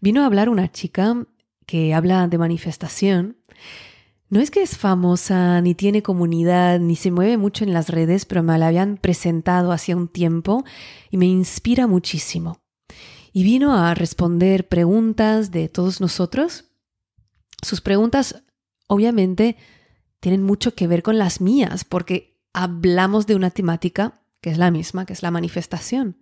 vino 0.00 0.22
a 0.22 0.26
hablar 0.26 0.48
una 0.48 0.70
chica 0.70 1.26
que 1.66 1.94
habla 1.94 2.28
de 2.28 2.38
manifestación. 2.38 3.36
No 4.28 4.40
es 4.40 4.50
que 4.50 4.62
es 4.62 4.76
famosa, 4.76 5.60
ni 5.60 5.76
tiene 5.76 6.02
comunidad, 6.02 6.80
ni 6.80 6.96
se 6.96 7.12
mueve 7.12 7.36
mucho 7.36 7.62
en 7.62 7.72
las 7.72 7.88
redes, 7.88 8.24
pero 8.24 8.42
me 8.42 8.58
la 8.58 8.68
habían 8.68 8.96
presentado 8.96 9.70
hacía 9.70 9.96
un 9.96 10.08
tiempo 10.08 10.64
y 11.10 11.16
me 11.16 11.26
inspira 11.26 11.86
muchísimo. 11.86 12.60
Y 13.32 13.44
vino 13.44 13.76
a 13.76 13.94
responder 13.94 14.66
preguntas 14.66 15.52
de 15.52 15.68
todos 15.68 16.00
nosotros. 16.00 16.64
Sus 17.62 17.80
preguntas, 17.80 18.42
obviamente, 18.88 19.56
tienen 20.18 20.42
mucho 20.42 20.74
que 20.74 20.88
ver 20.88 21.04
con 21.04 21.18
las 21.18 21.40
mías, 21.40 21.84
porque 21.84 22.40
hablamos 22.52 23.28
de 23.28 23.36
una 23.36 23.50
temática 23.50 24.22
que 24.40 24.50
es 24.50 24.58
la 24.58 24.72
misma, 24.72 25.06
que 25.06 25.12
es 25.12 25.22
la 25.22 25.30
manifestación. 25.30 26.16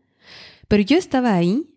Pero 0.69 0.83
yo 0.83 0.99
estaba 0.99 1.35
ahí 1.35 1.71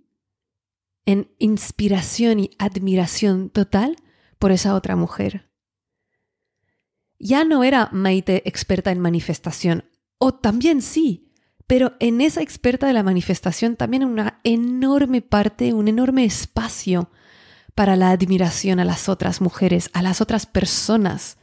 en 1.05 1.31
inspiración 1.39 2.41
y 2.41 2.51
admiración 2.57 3.49
total 3.49 3.95
por 4.39 4.51
esa 4.51 4.75
otra 4.75 4.97
mujer. 4.97 5.46
Ya 7.19 7.43
no 7.43 7.63
era 7.63 7.89
Maite 7.91 8.43
experta 8.45 8.91
en 8.91 8.99
manifestación, 8.99 9.85
o 10.19 10.33
también 10.33 10.81
sí, 10.81 11.31
pero 11.67 11.93
en 11.99 12.21
esa 12.21 12.41
experta 12.41 12.87
de 12.87 12.93
la 12.93 13.03
manifestación 13.03 13.75
también 13.75 14.05
una 14.05 14.39
enorme 14.43 15.21
parte, 15.21 15.73
un 15.73 15.87
enorme 15.87 16.23
espacio 16.25 17.09
para 17.75 17.95
la 17.95 18.11
admiración 18.11 18.79
a 18.79 18.85
las 18.85 19.09
otras 19.09 19.41
mujeres, 19.41 19.89
a 19.93 20.01
las 20.01 20.21
otras 20.21 20.45
personas 20.45 21.37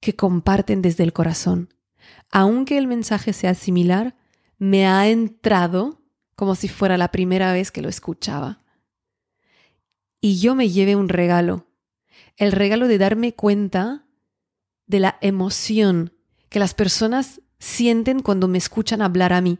que 0.00 0.16
comparten 0.16 0.82
desde 0.82 1.04
el 1.04 1.12
corazón. 1.12 1.72
Aunque 2.30 2.76
el 2.76 2.86
mensaje 2.86 3.32
sea 3.32 3.54
similar, 3.54 4.16
me 4.58 4.86
ha 4.86 5.08
entrado 5.08 6.02
como 6.34 6.54
si 6.54 6.68
fuera 6.68 6.98
la 6.98 7.12
primera 7.12 7.52
vez 7.52 7.70
que 7.70 7.82
lo 7.82 7.88
escuchaba. 7.88 8.62
Y 10.20 10.40
yo 10.40 10.54
me 10.54 10.68
llevé 10.70 10.96
un 10.96 11.08
regalo, 11.08 11.66
el 12.36 12.52
regalo 12.52 12.88
de 12.88 12.98
darme 12.98 13.34
cuenta 13.34 14.05
de 14.86 15.00
la 15.00 15.18
emoción 15.20 16.12
que 16.48 16.58
las 16.58 16.74
personas 16.74 17.40
sienten 17.58 18.20
cuando 18.20 18.48
me 18.48 18.58
escuchan 18.58 19.02
hablar 19.02 19.32
a 19.32 19.40
mí. 19.40 19.58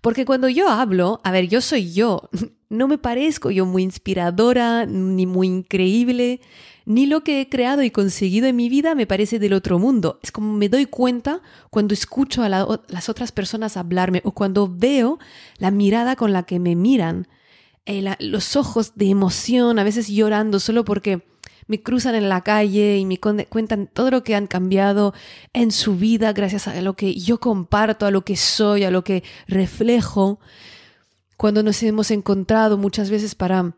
Porque 0.00 0.24
cuando 0.24 0.48
yo 0.48 0.68
hablo, 0.68 1.20
a 1.24 1.30
ver, 1.30 1.48
yo 1.48 1.60
soy 1.60 1.92
yo, 1.92 2.28
no 2.68 2.88
me 2.88 2.98
parezco 2.98 3.50
yo 3.50 3.66
muy 3.66 3.82
inspiradora 3.82 4.86
ni 4.86 5.26
muy 5.26 5.46
increíble, 5.46 6.40
ni 6.84 7.06
lo 7.06 7.22
que 7.22 7.40
he 7.40 7.48
creado 7.48 7.82
y 7.82 7.90
conseguido 7.90 8.46
en 8.46 8.56
mi 8.56 8.68
vida 8.68 8.94
me 8.94 9.06
parece 9.06 9.38
del 9.38 9.52
otro 9.52 9.78
mundo. 9.78 10.18
Es 10.22 10.32
como 10.32 10.52
me 10.52 10.68
doy 10.68 10.86
cuenta 10.86 11.40
cuando 11.70 11.94
escucho 11.94 12.42
a 12.42 12.48
las 12.48 13.08
otras 13.08 13.32
personas 13.32 13.76
hablarme 13.76 14.20
o 14.24 14.32
cuando 14.32 14.68
veo 14.68 15.18
la 15.58 15.70
mirada 15.70 16.16
con 16.16 16.32
la 16.32 16.42
que 16.42 16.58
me 16.58 16.74
miran, 16.74 17.28
eh, 17.86 18.04
los 18.20 18.56
ojos 18.56 18.94
de 18.94 19.10
emoción, 19.10 19.78
a 19.78 19.84
veces 19.84 20.08
llorando 20.08 20.60
solo 20.60 20.84
porque 20.84 21.22
me 21.72 21.82
cruzan 21.82 22.14
en 22.14 22.28
la 22.28 22.42
calle 22.42 22.98
y 22.98 23.06
me 23.06 23.18
cuentan 23.18 23.86
todo 23.90 24.10
lo 24.10 24.22
que 24.22 24.34
han 24.34 24.46
cambiado 24.46 25.14
en 25.54 25.72
su 25.72 25.96
vida 25.96 26.34
gracias 26.34 26.68
a 26.68 26.78
lo 26.82 26.96
que 26.96 27.14
yo 27.14 27.40
comparto, 27.40 28.04
a 28.04 28.10
lo 28.10 28.26
que 28.26 28.36
soy, 28.36 28.84
a 28.84 28.90
lo 28.90 29.04
que 29.04 29.22
reflejo. 29.48 30.38
Cuando 31.38 31.62
nos 31.62 31.82
hemos 31.82 32.10
encontrado 32.10 32.76
muchas 32.76 33.08
veces 33.08 33.34
para 33.34 33.74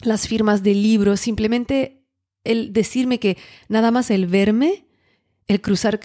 las 0.00 0.26
firmas 0.26 0.62
de 0.62 0.72
libros, 0.72 1.20
simplemente 1.20 2.06
el 2.42 2.72
decirme 2.72 3.20
que 3.20 3.36
nada 3.68 3.90
más 3.90 4.10
el 4.10 4.26
verme, 4.26 4.86
el 5.46 5.60
cruzar, 5.60 6.00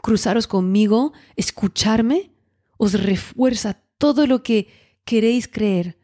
cruzaros 0.00 0.46
conmigo, 0.46 1.12
escucharme, 1.34 2.30
os 2.76 2.92
refuerza 2.92 3.82
todo 3.98 4.28
lo 4.28 4.44
que 4.44 4.68
queréis 5.04 5.48
creer, 5.48 5.98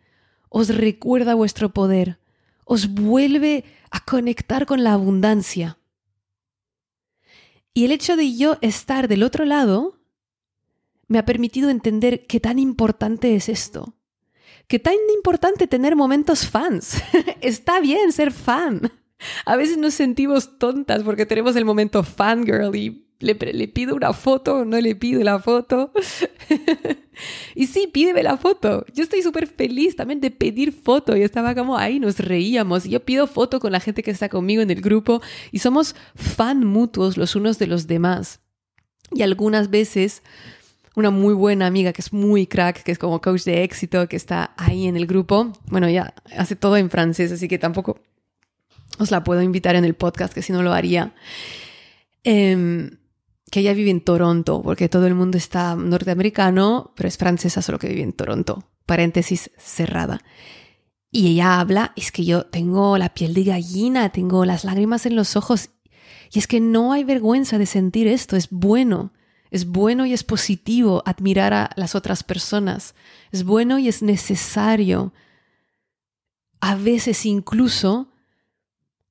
os 0.49 0.69
recuerda 0.75 1.37
vuestro 1.37 1.73
poder, 1.73 2.19
os 2.65 2.93
vuelve 2.93 3.63
a 3.91 4.05
conectar 4.05 4.67
con 4.67 4.85
la 4.85 4.93
abundancia. 4.93 5.79
Y 7.75 7.85
el 7.85 7.93
hecho 7.93 8.17
de 8.17 8.37
yo 8.37 8.59
estar 8.63 9.09
del 9.09 9.23
otro 9.23 9.45
lado 9.45 9.99
me 11.09 11.19
ha 11.19 11.25
permitido 11.25 11.71
entender 11.71 12.27
qué 12.27 12.41
tan 12.41 12.59
importante 12.59 13.35
es 13.35 13.49
esto. 13.49 13.95
Qué 14.67 14.79
tan 14.79 14.95
importante 15.15 15.67
tener 15.67 15.95
momentos 15.95 16.49
fans. 16.49 17.03
Está 17.41 17.81
bien 17.81 18.13
ser 18.13 18.33
fan. 18.33 18.93
A 19.45 19.57
veces 19.57 19.79
nos 19.79 19.95
sentimos 19.95 20.59
tontas 20.59 21.03
porque 21.03 21.27
tenemos 21.27 21.57
el 21.57 21.65
momento 21.65 22.03
fangirl 22.03 22.75
y 22.75 23.06
le, 23.19 23.35
le 23.35 23.69
pido 23.69 23.95
una 23.95 24.13
foto, 24.13 24.65
no 24.65 24.81
le 24.81 24.95
pido 24.95 25.23
la 25.23 25.39
foto. 25.39 25.93
y 27.55 27.67
sí, 27.67 27.87
pídeme 27.87 28.23
la 28.23 28.37
foto. 28.37 28.85
Yo 28.95 29.03
estoy 29.03 29.23
súper 29.23 29.47
feliz 29.47 29.97
también 29.97 30.21
de 30.21 30.31
pedir 30.31 30.73
foto 30.73 31.17
y 31.17 31.23
estaba 31.23 31.55
como 31.55 31.77
ahí, 31.77 31.99
nos 31.99 32.19
reíamos. 32.19 32.85
Yo 32.85 33.01
pido 33.01 33.27
foto 33.27 33.61
con 33.61 33.73
la 33.73 33.81
gente 33.81 34.03
que 34.03 34.11
está 34.11 34.29
conmigo 34.29 34.63
en 34.63 34.71
el 34.71 34.81
grupo 34.81 35.23
y 35.53 35.61
somos 35.61 35.97
fan 36.15 36.65
mutuos 36.65 37.17
los 37.17 37.37
unos 37.37 37.59
de 37.59 37.67
los 37.67 37.87
demás. 37.87 38.41
Y 39.13 39.23
algunas 39.23 39.71
veces 39.71 40.23
una 40.97 41.11
muy 41.11 41.35
buena 41.35 41.67
amiga 41.67 41.93
que 41.93 42.01
es 42.01 42.13
muy 42.13 42.47
crack, 42.47 42.83
que 42.83 42.91
es 42.91 42.99
como 42.99 43.21
coach 43.21 43.45
de 43.45 43.63
éxito, 43.63 44.09
que 44.09 44.17
está 44.17 44.55
ahí 44.57 44.87
en 44.87 44.97
el 44.97 45.07
grupo. 45.07 45.53
Bueno, 45.67 45.89
ya 45.91 46.15
hace 46.37 46.57
todo 46.57 46.79
en 46.79 46.91
francés, 46.91 47.31
así 47.31 47.49
que 47.49 47.59
tampoco 47.59 48.01
os 48.99 49.11
la 49.11 49.23
puedo 49.23 49.43
invitar 49.43 49.77
en 49.77 49.85
el 49.85 49.95
podcast, 49.95 50.33
que 50.33 50.41
si 50.41 50.53
no 50.53 50.63
lo 50.63 50.73
haría. 50.73 51.15
Em, 52.25 52.91
que 53.51 53.61
ella 53.61 53.75
vive 53.75 53.91
en 53.91 54.01
Toronto, 54.01 54.63
porque 54.63 54.89
todo 54.89 55.07
el 55.07 55.15
mundo 55.15 55.39
está 55.39 55.77
norteamericano, 55.77 56.93
pero 56.97 57.09
es 57.09 57.17
francesa, 57.17 57.63
solo 57.63 57.79
que 57.79 57.89
vive 57.89 58.03
en 58.03 58.13
Toronto. 58.13 58.65
paréntesis 58.87 59.51
cerrada. 59.59 60.21
Y 61.11 61.29
ella 61.29 61.59
habla, 61.61 61.93
es 61.97 62.13
que 62.13 62.25
yo 62.25 62.47
tengo 62.47 62.99
la 62.99 63.15
piel 63.15 63.35
de 63.35 63.45
gallina, 63.45 64.11
tengo 64.11 64.45
las 64.45 64.65
lágrimas 64.65 65.07
en 65.07 65.17
los 65.17 65.35
ojos. 65.35 65.71
Y 66.33 66.39
es 66.39 66.47
que 66.47 66.61
no 66.61 66.93
hay 66.93 67.05
vergüenza 67.05 67.59
de 67.59 67.67
sentir 67.67 68.07
esto, 68.07 68.37
es 68.37 68.51
bueno. 68.51 69.13
Es 69.51 69.67
bueno 69.67 70.07
y 70.07 70.13
es 70.13 70.25
positivo 70.25 71.03
admirar 71.07 71.55
a 71.55 71.71
las 71.77 71.95
otras 71.95 72.23
personas. 72.23 72.95
Es 73.33 73.45
bueno 73.45 73.79
y 73.79 73.89
es 73.89 74.03
necesario. 74.03 75.13
A 76.61 76.75
veces 76.75 77.25
incluso 77.27 78.09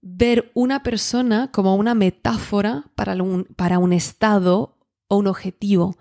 ver 0.07 0.51
una 0.53 0.83
persona 0.83 1.49
como 1.51 1.75
una 1.75 1.95
metáfora 1.95 2.85
para 2.93 3.15
un, 3.15 3.45
para 3.55 3.79
un 3.79 3.91
estado 3.91 4.77
o 5.07 5.17
un 5.17 5.25
objetivo 5.25 5.97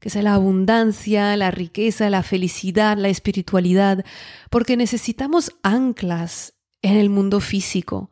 que 0.00 0.08
sea 0.08 0.22
la 0.22 0.34
abundancia, 0.34 1.36
la 1.36 1.50
riqueza, 1.50 2.08
la 2.10 2.22
felicidad, 2.22 2.96
la 2.98 3.08
espiritualidad, 3.08 4.04
porque 4.50 4.76
necesitamos 4.76 5.52
anclas 5.62 6.54
en 6.82 6.96
el 6.96 7.10
mundo 7.10 7.40
físico. 7.40 8.10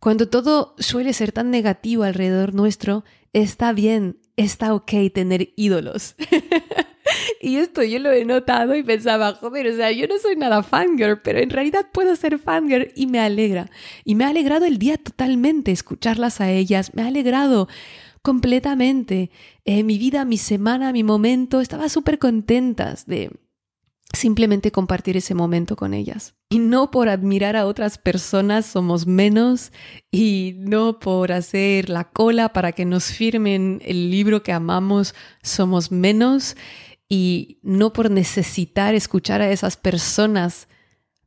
Cuando 0.00 0.28
todo 0.28 0.74
suele 0.78 1.12
ser 1.12 1.32
tan 1.32 1.50
negativo 1.50 2.04
alrededor 2.04 2.54
nuestro, 2.54 3.04
está 3.32 3.72
bien, 3.72 4.18
está 4.36 4.74
ok 4.74 4.92
tener 5.14 5.52
ídolos. 5.56 6.14
y 7.40 7.56
esto 7.56 7.82
yo 7.82 7.98
lo 7.98 8.10
he 8.10 8.24
notado 8.24 8.74
y 8.74 8.82
pensaba, 8.82 9.34
joder, 9.34 9.68
o 9.68 9.76
sea, 9.76 9.92
yo 9.92 10.06
no 10.06 10.18
soy 10.18 10.36
nada 10.36 10.62
fangirl, 10.62 11.20
pero 11.22 11.38
en 11.38 11.50
realidad 11.50 11.86
puedo 11.92 12.14
ser 12.16 12.38
fangirl 12.38 12.92
y 12.94 13.06
me 13.06 13.20
alegra. 13.20 13.70
Y 14.04 14.14
me 14.14 14.24
ha 14.24 14.28
alegrado 14.28 14.66
el 14.66 14.78
día 14.78 14.96
totalmente 14.96 15.72
escucharlas 15.72 16.40
a 16.40 16.50
ellas, 16.50 16.94
me 16.94 17.02
ha 17.02 17.06
alegrado 17.06 17.68
completamente. 18.22 19.30
Eh, 19.64 19.82
mi 19.82 19.98
vida, 19.98 20.24
mi 20.24 20.38
semana, 20.38 20.92
mi 20.92 21.02
momento, 21.02 21.60
estaba 21.60 21.88
súper 21.88 22.18
contentas 22.18 23.06
de 23.06 23.30
simplemente 24.12 24.72
compartir 24.72 25.16
ese 25.16 25.34
momento 25.34 25.76
con 25.76 25.94
ellas. 25.94 26.34
Y 26.48 26.58
no 26.58 26.90
por 26.90 27.08
admirar 27.08 27.56
a 27.56 27.66
otras 27.66 27.98
personas 27.98 28.66
somos 28.66 29.06
menos 29.06 29.72
y 30.10 30.54
no 30.58 30.98
por 30.98 31.32
hacer 31.32 31.88
la 31.88 32.04
cola 32.04 32.52
para 32.52 32.72
que 32.72 32.84
nos 32.84 33.04
firmen 33.04 33.80
el 33.84 34.10
libro 34.10 34.42
que 34.42 34.52
amamos 34.52 35.14
somos 35.42 35.92
menos 35.92 36.56
y 37.12 37.58
no 37.62 37.92
por 37.92 38.08
necesitar 38.08 38.94
escuchar 38.94 39.42
a 39.42 39.50
esas 39.50 39.76
personas 39.76 40.68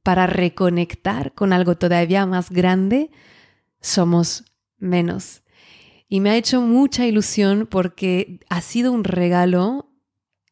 para 0.02 0.26
reconectar 0.28 1.34
con 1.34 1.52
algo 1.52 1.76
todavía 1.76 2.26
más 2.26 2.50
grande 2.50 3.12
somos 3.82 4.46
menos. 4.78 5.44
Y 6.08 6.22
me 6.22 6.30
ha 6.30 6.38
hecho 6.38 6.62
mucha 6.62 7.06
ilusión 7.06 7.68
porque 7.70 8.40
ha 8.50 8.62
sido 8.62 8.94
un 8.94 9.04
regalo 9.04 9.90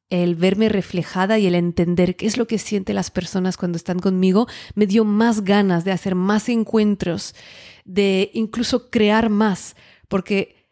el 0.10 0.36
verme 0.36 0.68
reflejada 0.68 1.40
y 1.40 1.48
el 1.48 1.56
entender 1.56 2.18
qué 2.18 2.28
es 2.28 2.36
lo 2.36 2.46
que 2.46 2.58
sienten 2.58 2.96
las 2.96 3.10
personas 3.10 3.56
cuando 3.56 3.78
están 3.78 4.00
conmigo, 4.00 4.48
me 4.76 4.86
dio 4.86 5.06
más 5.06 5.46
ganas 5.46 5.86
de 5.86 5.94
hacer 5.94 6.16
más 6.16 6.50
encuentros, 6.50 7.34
de 7.86 8.30
incluso 8.34 8.90
crear 8.90 9.30
más, 9.30 9.78
porque 10.10 10.68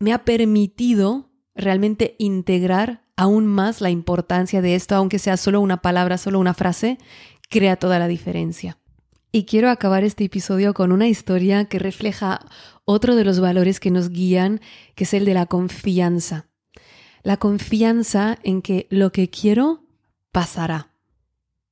me 0.00 0.12
ha 0.12 0.24
permitido 0.24 1.30
realmente 1.54 2.16
integrar 2.18 3.07
aún 3.18 3.46
más 3.48 3.80
la 3.80 3.90
importancia 3.90 4.62
de 4.62 4.76
esto, 4.76 4.94
aunque 4.94 5.18
sea 5.18 5.36
solo 5.36 5.60
una 5.60 5.82
palabra, 5.82 6.18
solo 6.18 6.38
una 6.38 6.54
frase, 6.54 6.98
crea 7.50 7.74
toda 7.74 7.98
la 7.98 8.06
diferencia. 8.06 8.78
Y 9.32 9.44
quiero 9.44 9.70
acabar 9.70 10.04
este 10.04 10.24
episodio 10.24 10.72
con 10.72 10.92
una 10.92 11.08
historia 11.08 11.64
que 11.64 11.80
refleja 11.80 12.40
otro 12.84 13.16
de 13.16 13.24
los 13.24 13.40
valores 13.40 13.80
que 13.80 13.90
nos 13.90 14.10
guían, 14.10 14.60
que 14.94 15.02
es 15.02 15.14
el 15.14 15.24
de 15.24 15.34
la 15.34 15.46
confianza. 15.46 16.46
La 17.24 17.38
confianza 17.38 18.38
en 18.44 18.62
que 18.62 18.86
lo 18.88 19.10
que 19.10 19.28
quiero 19.28 19.82
pasará. 20.30 20.92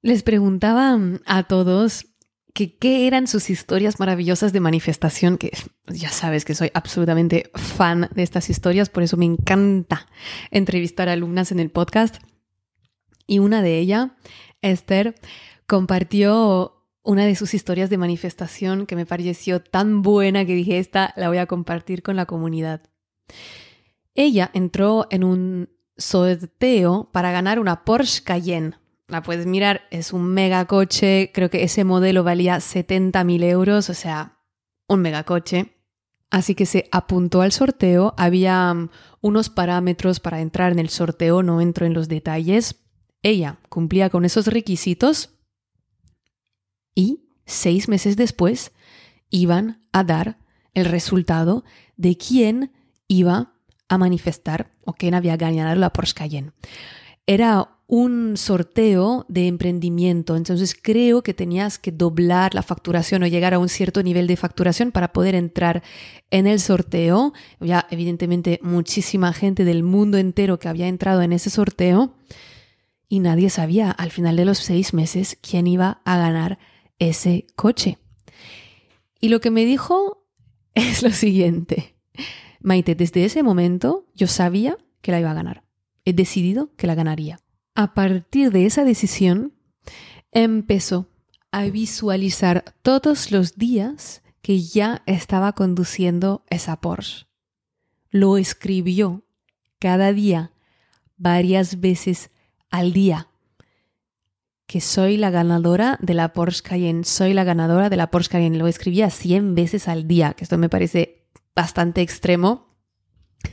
Les 0.03 0.25
preguntaba 0.25 0.99
a 1.26 1.43
todos 1.45 2.09
que 2.57 2.75
qué 2.75 3.07
eran 3.07 3.27
sus 3.27 3.51
historias 3.51 4.01
maravillosas 4.01 4.55
de 4.55 4.61
manifestación, 4.61 5.37
que 5.37 5.53
ya 5.88 6.09
sabes 6.09 6.47
que 6.47 6.55
soy 6.55 6.71
absolutamente 6.73 7.51
fan 7.55 8.09
de 8.14 8.23
estas 8.23 8.49
historias, 8.49 8.88
por 8.88 9.03
eso 9.03 9.19
me 9.19 9.27
encanta 9.27 10.07
entrevistar 10.51 11.11
a 11.11 11.12
alumnas 11.12 11.53
en 11.53 11.61
el 11.61 11.71
podcast. 11.71 12.16
Y 13.27 13.40
una 13.40 13.61
de 13.61 13.79
ellas, 13.79 14.09
Esther, 14.62 15.16
compartió 15.66 16.83
una 17.03 17.27
de 17.27 17.37
sus 17.37 17.53
historias 17.53 17.90
de 17.90 17.99
manifestación 17.99 18.87
que 18.87 18.97
me 18.97 19.05
pareció 19.05 19.61
tan 19.61 20.01
buena 20.01 20.47
que 20.47 20.55
dije, 20.55 20.79
esta 20.79 21.12
la 21.14 21.29
voy 21.29 21.37
a 21.37 21.47
compartir 21.47 22.03
con 22.03 22.16
la 22.16 22.25
comunidad. 22.25 22.81
Ella 24.14 24.51
entró 24.55 25.09
en 25.11 25.25
un 25.25 25.69
sorteo 25.99 27.11
para 27.12 27.33
ganar 27.33 27.59
una 27.59 27.85
Porsche 27.85 28.25
Cayenne. 28.25 28.77
La 29.09 29.23
puedes 29.23 29.47
mirar, 29.47 29.83
es 29.90 30.12
un 30.12 30.27
mega 30.27 30.64
coche, 30.64 31.31
creo 31.33 31.49
que 31.49 31.62
ese 31.62 31.85
modelo 31.85 32.25
valía 32.25 32.59
70 32.59 33.23
mil 33.23 33.45
euros, 33.45 33.88
o 33.88 33.95
sea, 33.95 34.40
un 34.88 35.01
mega 35.01 35.23
coche. 35.23 35.77
Así 36.29 36.57
que 36.57 36.66
se 36.66 36.88
apuntó 36.90 37.40
al 37.40 37.53
sorteo, 37.53 38.14
había 38.16 38.73
um, 38.73 38.88
unos 39.21 39.49
parámetros 39.49 40.19
para 40.19 40.40
entrar 40.40 40.73
en 40.73 40.81
el 40.81 40.88
sorteo, 40.88 41.45
no 41.45 41.61
entro 41.61 41.87
en 41.87 41.95
los 41.95 42.09
detalles. 42.09 42.85
Ella 43.23 43.59
cumplía 43.69 44.11
con 44.11 44.25
esos 44.25 44.49
requisitos 44.49 45.31
y 46.97 47.29
seis 47.45 47.88
meses 47.88 48.16
después 48.16 48.73
iban 49.31 49.87
a 49.92 50.03
dar 50.03 50.38
el 50.75 50.85
resultado 50.85 51.64
de 51.97 52.16
quién 52.16 52.73
iba 53.07 53.55
a 53.88 53.99
manifestar 53.99 54.73
o 54.85 54.95
quién 54.95 55.14
había 55.14 55.37
ganado 55.37 55.77
la 55.77 55.92
Porsche 55.92 56.14
Cayenne. 56.14 56.53
Era 57.27 57.76
un 57.88 58.37
sorteo 58.37 59.27
de 59.29 59.46
emprendimiento, 59.46 60.35
entonces 60.35 60.77
creo 60.81 61.22
que 61.22 61.35
tenías 61.35 61.79
que 61.79 61.92
doblar 61.92 62.55
la 62.55 62.62
facturación 62.62 63.22
o 63.22 63.27
llegar 63.29 63.55
a 63.55 63.61
un 63.61 63.68
cierto 63.68 64.03
nivel 64.03 64.27
de 64.27 64.37
facturación 64.37 64.90
para 64.90 65.12
poder 65.12 65.37
entrar 65.37 65.83
en 66.31 66.49
el 66.49 66.59
sorteo. 66.59 67.33
Ya 67.61 67.87
evidentemente 67.90 68.59
muchísima 68.62 69.33
gente 69.33 69.64
del 69.64 69.85
mundo 69.85 70.18
entero 70.18 70.59
que 70.59 70.68
había 70.68 70.88
entrado 70.88 71.22
en 71.22 71.33
ese 71.33 71.49
sorteo 71.51 72.14
y 73.09 73.20
nadie 73.20 73.51
sabía 73.51 73.92
al 73.92 74.11
final 74.11 74.35
de 74.35 74.44
los 74.44 74.59
seis 74.59 74.92
meses 74.92 75.38
quién 75.40 75.68
iba 75.68 76.01
a 76.05 76.18
ganar 76.18 76.59
ese 76.99 77.46
coche. 77.55 77.99
Y 79.20 79.29
lo 79.29 79.40
que 79.40 79.53
me 79.53 79.64
dijo 79.64 80.27
es 80.75 81.05
lo 81.05 81.11
siguiente. 81.11 81.94
Maite, 82.61 82.96
desde 82.96 83.25
ese 83.25 83.44
momento 83.44 84.07
yo 84.16 84.27
sabía 84.27 84.77
que 85.03 85.12
la 85.12 85.20
iba 85.20 85.31
a 85.31 85.35
ganar. 85.35 85.62
He 86.05 86.12
decidido 86.12 86.75
que 86.77 86.88
la 86.88 86.96
ganaría. 86.96 87.38
A 87.77 87.93
partir 87.93 88.53
de 88.53 88.65
esa 88.65 88.85
decisión, 88.85 89.53
empezó 90.33 91.11
a 91.53 91.65
visualizar 91.65 92.65
todos 92.81 93.31
los 93.31 93.57
días 93.57 94.23
que 94.41 94.62
ya 94.62 95.03
estaba 95.05 95.53
conduciendo 95.53 96.43
esa 96.49 96.81
Porsche. 96.81 97.27
Lo 98.09 98.39
escribió 98.39 99.25
cada 99.79 100.15
día, 100.15 100.53
varias 101.19 101.81
veces 101.81 102.31
al 102.71 102.95
día 102.95 103.29
que 104.67 104.81
soy 104.81 105.19
la 105.19 105.31
ganadora 105.31 105.99
de 106.01 106.15
la 106.15 106.33
Porsche 106.33 106.62
Cayenne, 106.62 107.05
soy 107.05 107.35
la 107.35 107.45
ganadora 107.45 107.91
de 107.91 107.97
la 107.97 108.11
Porsche 108.11 108.31
Cayenne. 108.31 108.57
Lo 108.57 108.69
escribía 108.69 109.11
100 109.11 109.55
veces 109.55 109.87
al 109.87 110.09
día, 110.09 110.33
que 110.33 110.45
esto 110.45 110.57
me 110.57 110.71
parece 110.71 111.29
bastante 111.55 112.01
extremo. 112.01 112.75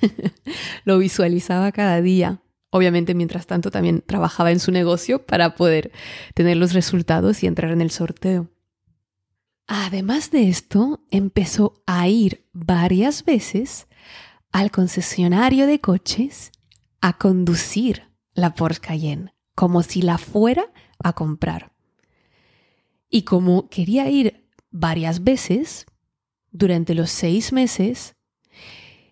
Lo 0.85 0.97
visualizaba 0.97 1.73
cada 1.73 2.01
día. 2.01 2.42
Obviamente, 2.75 3.13
mientras 3.13 3.45
tanto, 3.45 3.69
también 3.69 4.01
trabajaba 4.03 4.49
en 4.49 4.59
su 4.59 4.71
negocio 4.71 5.23
para 5.23 5.53
poder 5.53 5.91
tener 6.33 6.57
los 6.57 6.73
resultados 6.73 7.43
y 7.43 7.45
entrar 7.45 7.69
en 7.69 7.81
el 7.81 7.91
sorteo. 7.91 8.49
Además 9.67 10.31
de 10.31 10.49
esto, 10.49 11.05
empezó 11.11 11.83
a 11.85 12.07
ir 12.07 12.47
varias 12.51 13.25
veces 13.25 13.85
al 14.51 14.71
concesionario 14.71 15.67
de 15.67 15.81
coches 15.81 16.51
a 16.99 17.19
conducir 17.19 18.09
la 18.33 18.55
Porsche 18.55 18.81
Cayenne, 18.81 19.35
como 19.53 19.83
si 19.83 20.01
la 20.01 20.17
fuera 20.17 20.65
a 20.97 21.13
comprar. 21.13 21.73
Y 23.07 23.21
como 23.21 23.69
quería 23.69 24.09
ir 24.09 24.49
varias 24.71 25.23
veces, 25.23 25.85
durante 26.49 26.95
los 26.95 27.11
seis 27.11 27.53
meses, 27.53 28.15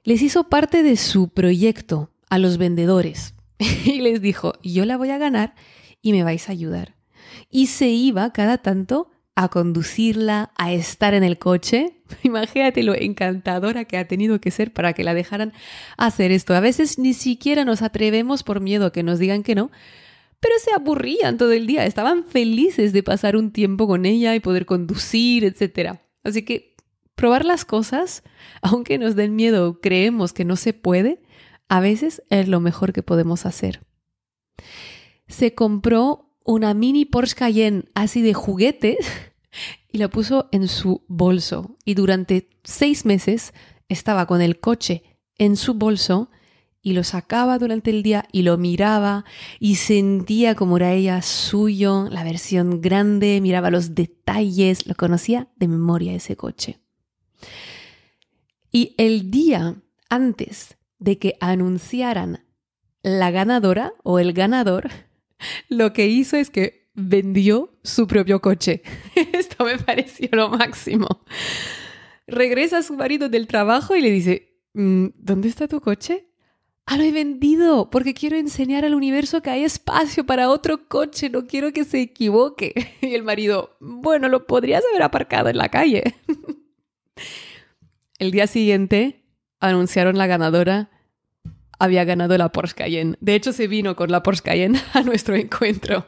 les 0.03 0.23
hizo 0.23 0.49
parte 0.49 0.81
de 0.81 0.97
su 0.97 1.29
proyecto 1.29 2.09
a 2.27 2.39
los 2.39 2.57
vendedores 2.57 3.35
y 3.85 4.01
les 4.01 4.21
dijo, 4.21 4.53
yo 4.63 4.85
la 4.85 4.97
voy 4.97 5.09
a 5.11 5.17
ganar 5.17 5.53
y 6.01 6.11
me 6.11 6.23
vais 6.23 6.49
a 6.49 6.51
ayudar. 6.51 6.95
Y 7.49 7.67
se 7.67 7.89
iba 7.89 8.33
cada 8.33 8.57
tanto 8.57 9.09
a 9.35 9.49
conducirla, 9.49 10.51
a 10.57 10.73
estar 10.73 11.13
en 11.13 11.23
el 11.23 11.37
coche. 11.37 12.01
Imagínate 12.23 12.83
lo 12.83 12.93
encantadora 12.95 13.85
que 13.85 13.97
ha 13.97 14.07
tenido 14.07 14.41
que 14.41 14.51
ser 14.51 14.73
para 14.73 14.93
que 14.93 15.03
la 15.03 15.13
dejaran 15.13 15.53
hacer 15.97 16.31
esto. 16.31 16.53
A 16.53 16.59
veces 16.59 16.99
ni 16.99 17.13
siquiera 17.13 17.63
nos 17.63 17.81
atrevemos 17.81 18.43
por 18.43 18.59
miedo 18.59 18.87
a 18.87 18.91
que 18.91 19.03
nos 19.03 19.19
digan 19.19 19.43
que 19.43 19.55
no, 19.55 19.71
pero 20.39 20.55
se 20.59 20.73
aburrían 20.73 21.37
todo 21.37 21.51
el 21.51 21.67
día, 21.67 21.85
estaban 21.85 22.25
felices 22.25 22.93
de 22.93 23.03
pasar 23.03 23.35
un 23.35 23.51
tiempo 23.51 23.87
con 23.87 24.05
ella 24.05 24.33
y 24.35 24.39
poder 24.39 24.65
conducir, 24.65 25.45
etc. 25.45 25.99
Así 26.23 26.41
que 26.41 26.75
probar 27.15 27.45
las 27.45 27.63
cosas, 27.63 28.23
aunque 28.61 28.97
nos 28.97 29.15
den 29.15 29.35
miedo, 29.35 29.79
creemos 29.79 30.33
que 30.33 30.45
no 30.45 30.55
se 30.55 30.73
puede, 30.73 31.21
a 31.71 31.79
veces 31.79 32.21
es 32.29 32.49
lo 32.49 32.59
mejor 32.59 32.91
que 32.91 33.01
podemos 33.01 33.45
hacer. 33.45 33.85
Se 35.29 35.55
compró 35.55 36.35
una 36.43 36.73
mini 36.73 37.05
Porsche 37.05 37.33
Cayenne 37.33 37.85
así 37.95 38.21
de 38.21 38.33
juguete 38.33 38.97
y 39.89 39.97
la 39.97 40.09
puso 40.09 40.49
en 40.51 40.67
su 40.67 41.05
bolso. 41.07 41.77
Y 41.85 41.93
durante 41.93 42.49
seis 42.65 43.05
meses 43.05 43.53
estaba 43.87 44.25
con 44.25 44.41
el 44.41 44.59
coche 44.59 45.03
en 45.37 45.55
su 45.55 45.75
bolso 45.75 46.29
y 46.81 46.91
lo 46.91 47.05
sacaba 47.05 47.57
durante 47.57 47.89
el 47.89 48.03
día 48.03 48.27
y 48.33 48.41
lo 48.41 48.57
miraba 48.57 49.23
y 49.57 49.75
sentía 49.75 50.55
como 50.55 50.75
era 50.75 50.91
ella 50.91 51.21
suyo, 51.21 52.09
la 52.11 52.25
versión 52.25 52.81
grande, 52.81 53.39
miraba 53.39 53.71
los 53.71 53.95
detalles, 53.95 54.87
lo 54.87 54.95
conocía 54.95 55.47
de 55.55 55.69
memoria 55.69 56.11
ese 56.11 56.35
coche. 56.35 56.81
Y 58.73 58.93
el 58.97 59.31
día 59.31 59.81
antes 60.09 60.75
de 61.01 61.17
que 61.17 61.35
anunciaran 61.41 62.45
la 63.03 63.31
ganadora 63.31 63.93
o 64.03 64.19
el 64.19 64.31
ganador, 64.31 64.89
lo 65.67 65.91
que 65.91 66.07
hizo 66.07 66.37
es 66.37 66.49
que 66.49 66.89
vendió 66.93 67.77
su 67.83 68.07
propio 68.07 68.39
coche. 68.39 68.83
Esto 69.33 69.65
me 69.65 69.77
pareció 69.77 70.29
lo 70.31 70.49
máximo. 70.49 71.07
Regresa 72.27 72.77
a 72.77 72.83
su 72.83 72.93
marido 72.93 73.27
del 73.27 73.47
trabajo 73.47 73.95
y 73.95 74.01
le 74.01 74.11
dice, 74.11 74.61
mm, 74.73 75.07
¿dónde 75.15 75.49
está 75.49 75.67
tu 75.67 75.81
coche? 75.81 76.27
Ah, 76.85 76.97
lo 76.97 77.03
he 77.03 77.11
vendido 77.11 77.89
porque 77.89 78.13
quiero 78.13 78.37
enseñar 78.37 78.85
al 78.85 78.93
universo 78.93 79.41
que 79.41 79.49
hay 79.49 79.63
espacio 79.63 80.25
para 80.25 80.49
otro 80.49 80.87
coche, 80.87 81.29
no 81.29 81.47
quiero 81.47 81.73
que 81.73 81.83
se 81.83 81.99
equivoque. 81.99 82.73
Y 83.01 83.15
el 83.15 83.23
marido, 83.23 83.75
bueno, 83.79 84.29
lo 84.29 84.45
podrías 84.45 84.83
haber 84.91 85.01
aparcado 85.01 85.49
en 85.49 85.57
la 85.57 85.69
calle. 85.69 86.15
El 88.19 88.29
día 88.29 88.45
siguiente 88.45 89.20
anunciaron 89.61 90.17
la 90.17 90.27
ganadora 90.27 90.89
había 91.81 92.03
ganado 92.03 92.37
la 92.37 92.51
Porsche 92.51 92.75
Cayenne. 92.75 93.17
De 93.21 93.33
hecho, 93.33 93.53
se 93.53 93.67
vino 93.67 93.95
con 93.95 94.11
la 94.11 94.21
Porsche 94.21 94.43
Cayenne 94.43 94.79
a 94.93 95.01
nuestro 95.01 95.35
encuentro. 95.35 96.05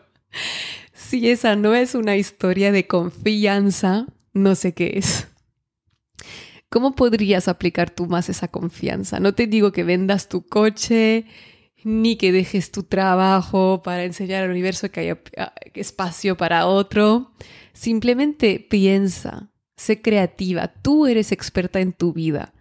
Si 0.94 1.30
esa 1.30 1.56
no 1.56 1.74
es 1.74 1.96
una 1.96 2.16
historia 2.16 2.72
de 2.72 2.86
confianza, 2.86 4.06
no 4.34 4.54
sé 4.54 4.74
qué 4.74 4.94
es. 4.98 5.28
¿Cómo 6.70 6.96
podrías 6.96 7.48
aplicar 7.48 7.90
tú 7.90 8.06
más 8.06 8.30
esa 8.30 8.48
confianza? 8.48 9.20
No 9.20 9.34
te 9.34 9.48
digo 9.48 9.72
que 9.72 9.84
vendas 9.84 10.30
tu 10.30 10.46
coche, 10.46 11.26
ni 11.84 12.18
que 12.18 12.32
dejes 12.32 12.72
tu 12.72 12.84
trabajo 12.84 13.82
para 13.84 14.04
enseñar 14.04 14.44
al 14.44 14.52
universo 14.52 14.92
que 14.92 15.00
hay 15.00 15.18
espacio 15.74 16.38
para 16.38 16.68
otro. 16.68 17.32
Simplemente 17.74 18.66
piensa, 18.70 19.50
sé 19.76 20.02
creativa, 20.02 20.68
tú 20.68 21.08
eres 21.08 21.32
experta 21.32 21.80
en 21.80 21.94
tu 21.94 22.14
vida. 22.14 22.53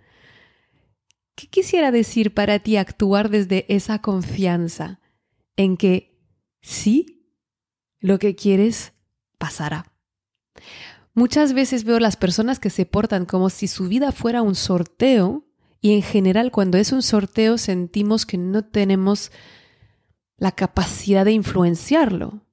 ¿Qué 1.34 1.46
quisiera 1.48 1.90
decir 1.90 2.34
para 2.34 2.58
ti 2.58 2.76
actuar 2.76 3.30
desde 3.30 3.64
esa 3.68 4.00
confianza 4.00 5.00
en 5.56 5.76
que 5.76 6.18
sí, 6.60 7.26
lo 8.00 8.18
que 8.18 8.34
quieres 8.34 8.92
pasará? 9.38 9.92
Muchas 11.14 11.52
veces 11.52 11.84
veo 11.84 11.98
las 11.98 12.16
personas 12.16 12.58
que 12.58 12.70
se 12.70 12.86
portan 12.86 13.26
como 13.26 13.50
si 13.50 13.68
su 13.68 13.88
vida 13.88 14.12
fuera 14.12 14.42
un 14.42 14.54
sorteo 14.54 15.44
y 15.80 15.94
en 15.94 16.02
general 16.02 16.50
cuando 16.50 16.78
es 16.78 16.92
un 16.92 17.02
sorteo 17.02 17.58
sentimos 17.58 18.24
que 18.24 18.38
no 18.38 18.64
tenemos 18.64 19.32
la 20.36 20.52
capacidad 20.52 21.24
de 21.24 21.32
influenciarlo. 21.32 22.46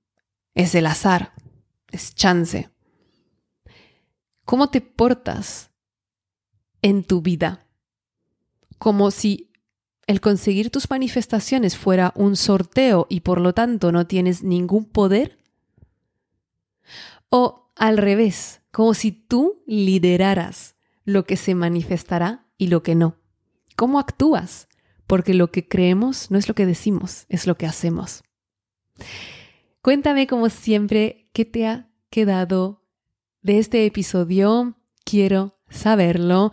Es 0.55 0.75
el 0.75 0.87
azar, 0.87 1.33
es 1.91 2.15
chance. 2.15 2.69
¿Cómo 4.45 4.69
te 4.69 4.81
portas 4.81 5.71
en 6.81 7.03
tu 7.03 7.21
vida? 7.21 7.68
Como 8.79 9.11
si 9.11 9.51
el 10.07 10.21
conseguir 10.21 10.71
tus 10.71 10.89
manifestaciones 10.89 11.77
fuera 11.77 12.13
un 12.15 12.35
sorteo 12.35 13.05
y 13.09 13.19
por 13.19 13.39
lo 13.39 13.53
tanto 13.53 13.91
no 13.91 14.07
tienes 14.07 14.41
ningún 14.41 14.85
poder? 14.85 15.37
¿O 17.29 17.69
al 17.75 17.97
revés, 17.97 18.61
como 18.71 18.95
si 18.95 19.11
tú 19.11 19.61
lideraras 19.67 20.75
lo 21.05 21.25
que 21.25 21.37
se 21.37 21.53
manifestará 21.53 22.47
y 22.57 22.67
lo 22.67 22.81
que 22.81 22.95
no? 22.95 23.17
¿Cómo 23.75 23.99
actúas? 23.99 24.67
Porque 25.05 25.33
lo 25.33 25.51
que 25.51 25.67
creemos 25.67 26.31
no 26.31 26.37
es 26.37 26.47
lo 26.47 26.55
que 26.55 26.65
decimos, 26.65 27.25
es 27.29 27.45
lo 27.45 27.55
que 27.55 27.67
hacemos. 27.67 28.23
Cuéntame 29.81 30.27
como 30.27 30.49
siempre 30.49 31.29
qué 31.33 31.45
te 31.45 31.67
ha 31.67 31.89
quedado 32.09 32.83
de 33.41 33.59
este 33.59 33.85
episodio. 33.85 34.75
Quiero 35.05 35.57
saberlo. 35.69 36.51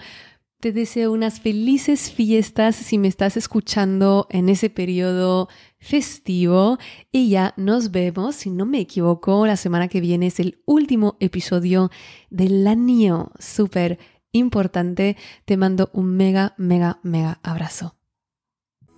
Te 0.67 0.73
deseo 0.73 1.13
unas 1.13 1.39
felices 1.39 2.11
fiestas 2.11 2.75
si 2.75 2.99
me 2.99 3.07
estás 3.07 3.37
escuchando 3.37 4.27
en 4.31 4.49
ese 4.49 4.69
periodo 4.69 5.49
festivo 5.79 6.79
y 7.13 7.29
ya 7.29 7.55
nos 7.57 7.93
vemos, 7.93 8.35
si 8.35 8.51
no 8.51 8.67
me 8.67 8.81
equivoco, 8.81 9.47
la 9.47 9.55
semana 9.55 9.87
que 9.87 10.01
viene 10.01 10.27
es 10.27 10.41
el 10.41 10.61
último 10.67 11.19
episodio 11.21 11.93
del 12.31 12.67
año. 12.67 13.31
Súper 13.39 14.01
importante. 14.33 15.17
Te 15.45 15.57
mando 15.57 15.89
un 15.93 16.17
mega, 16.17 16.57
mega, 16.59 16.99
mega 17.05 17.39
abrazo. 17.45 17.96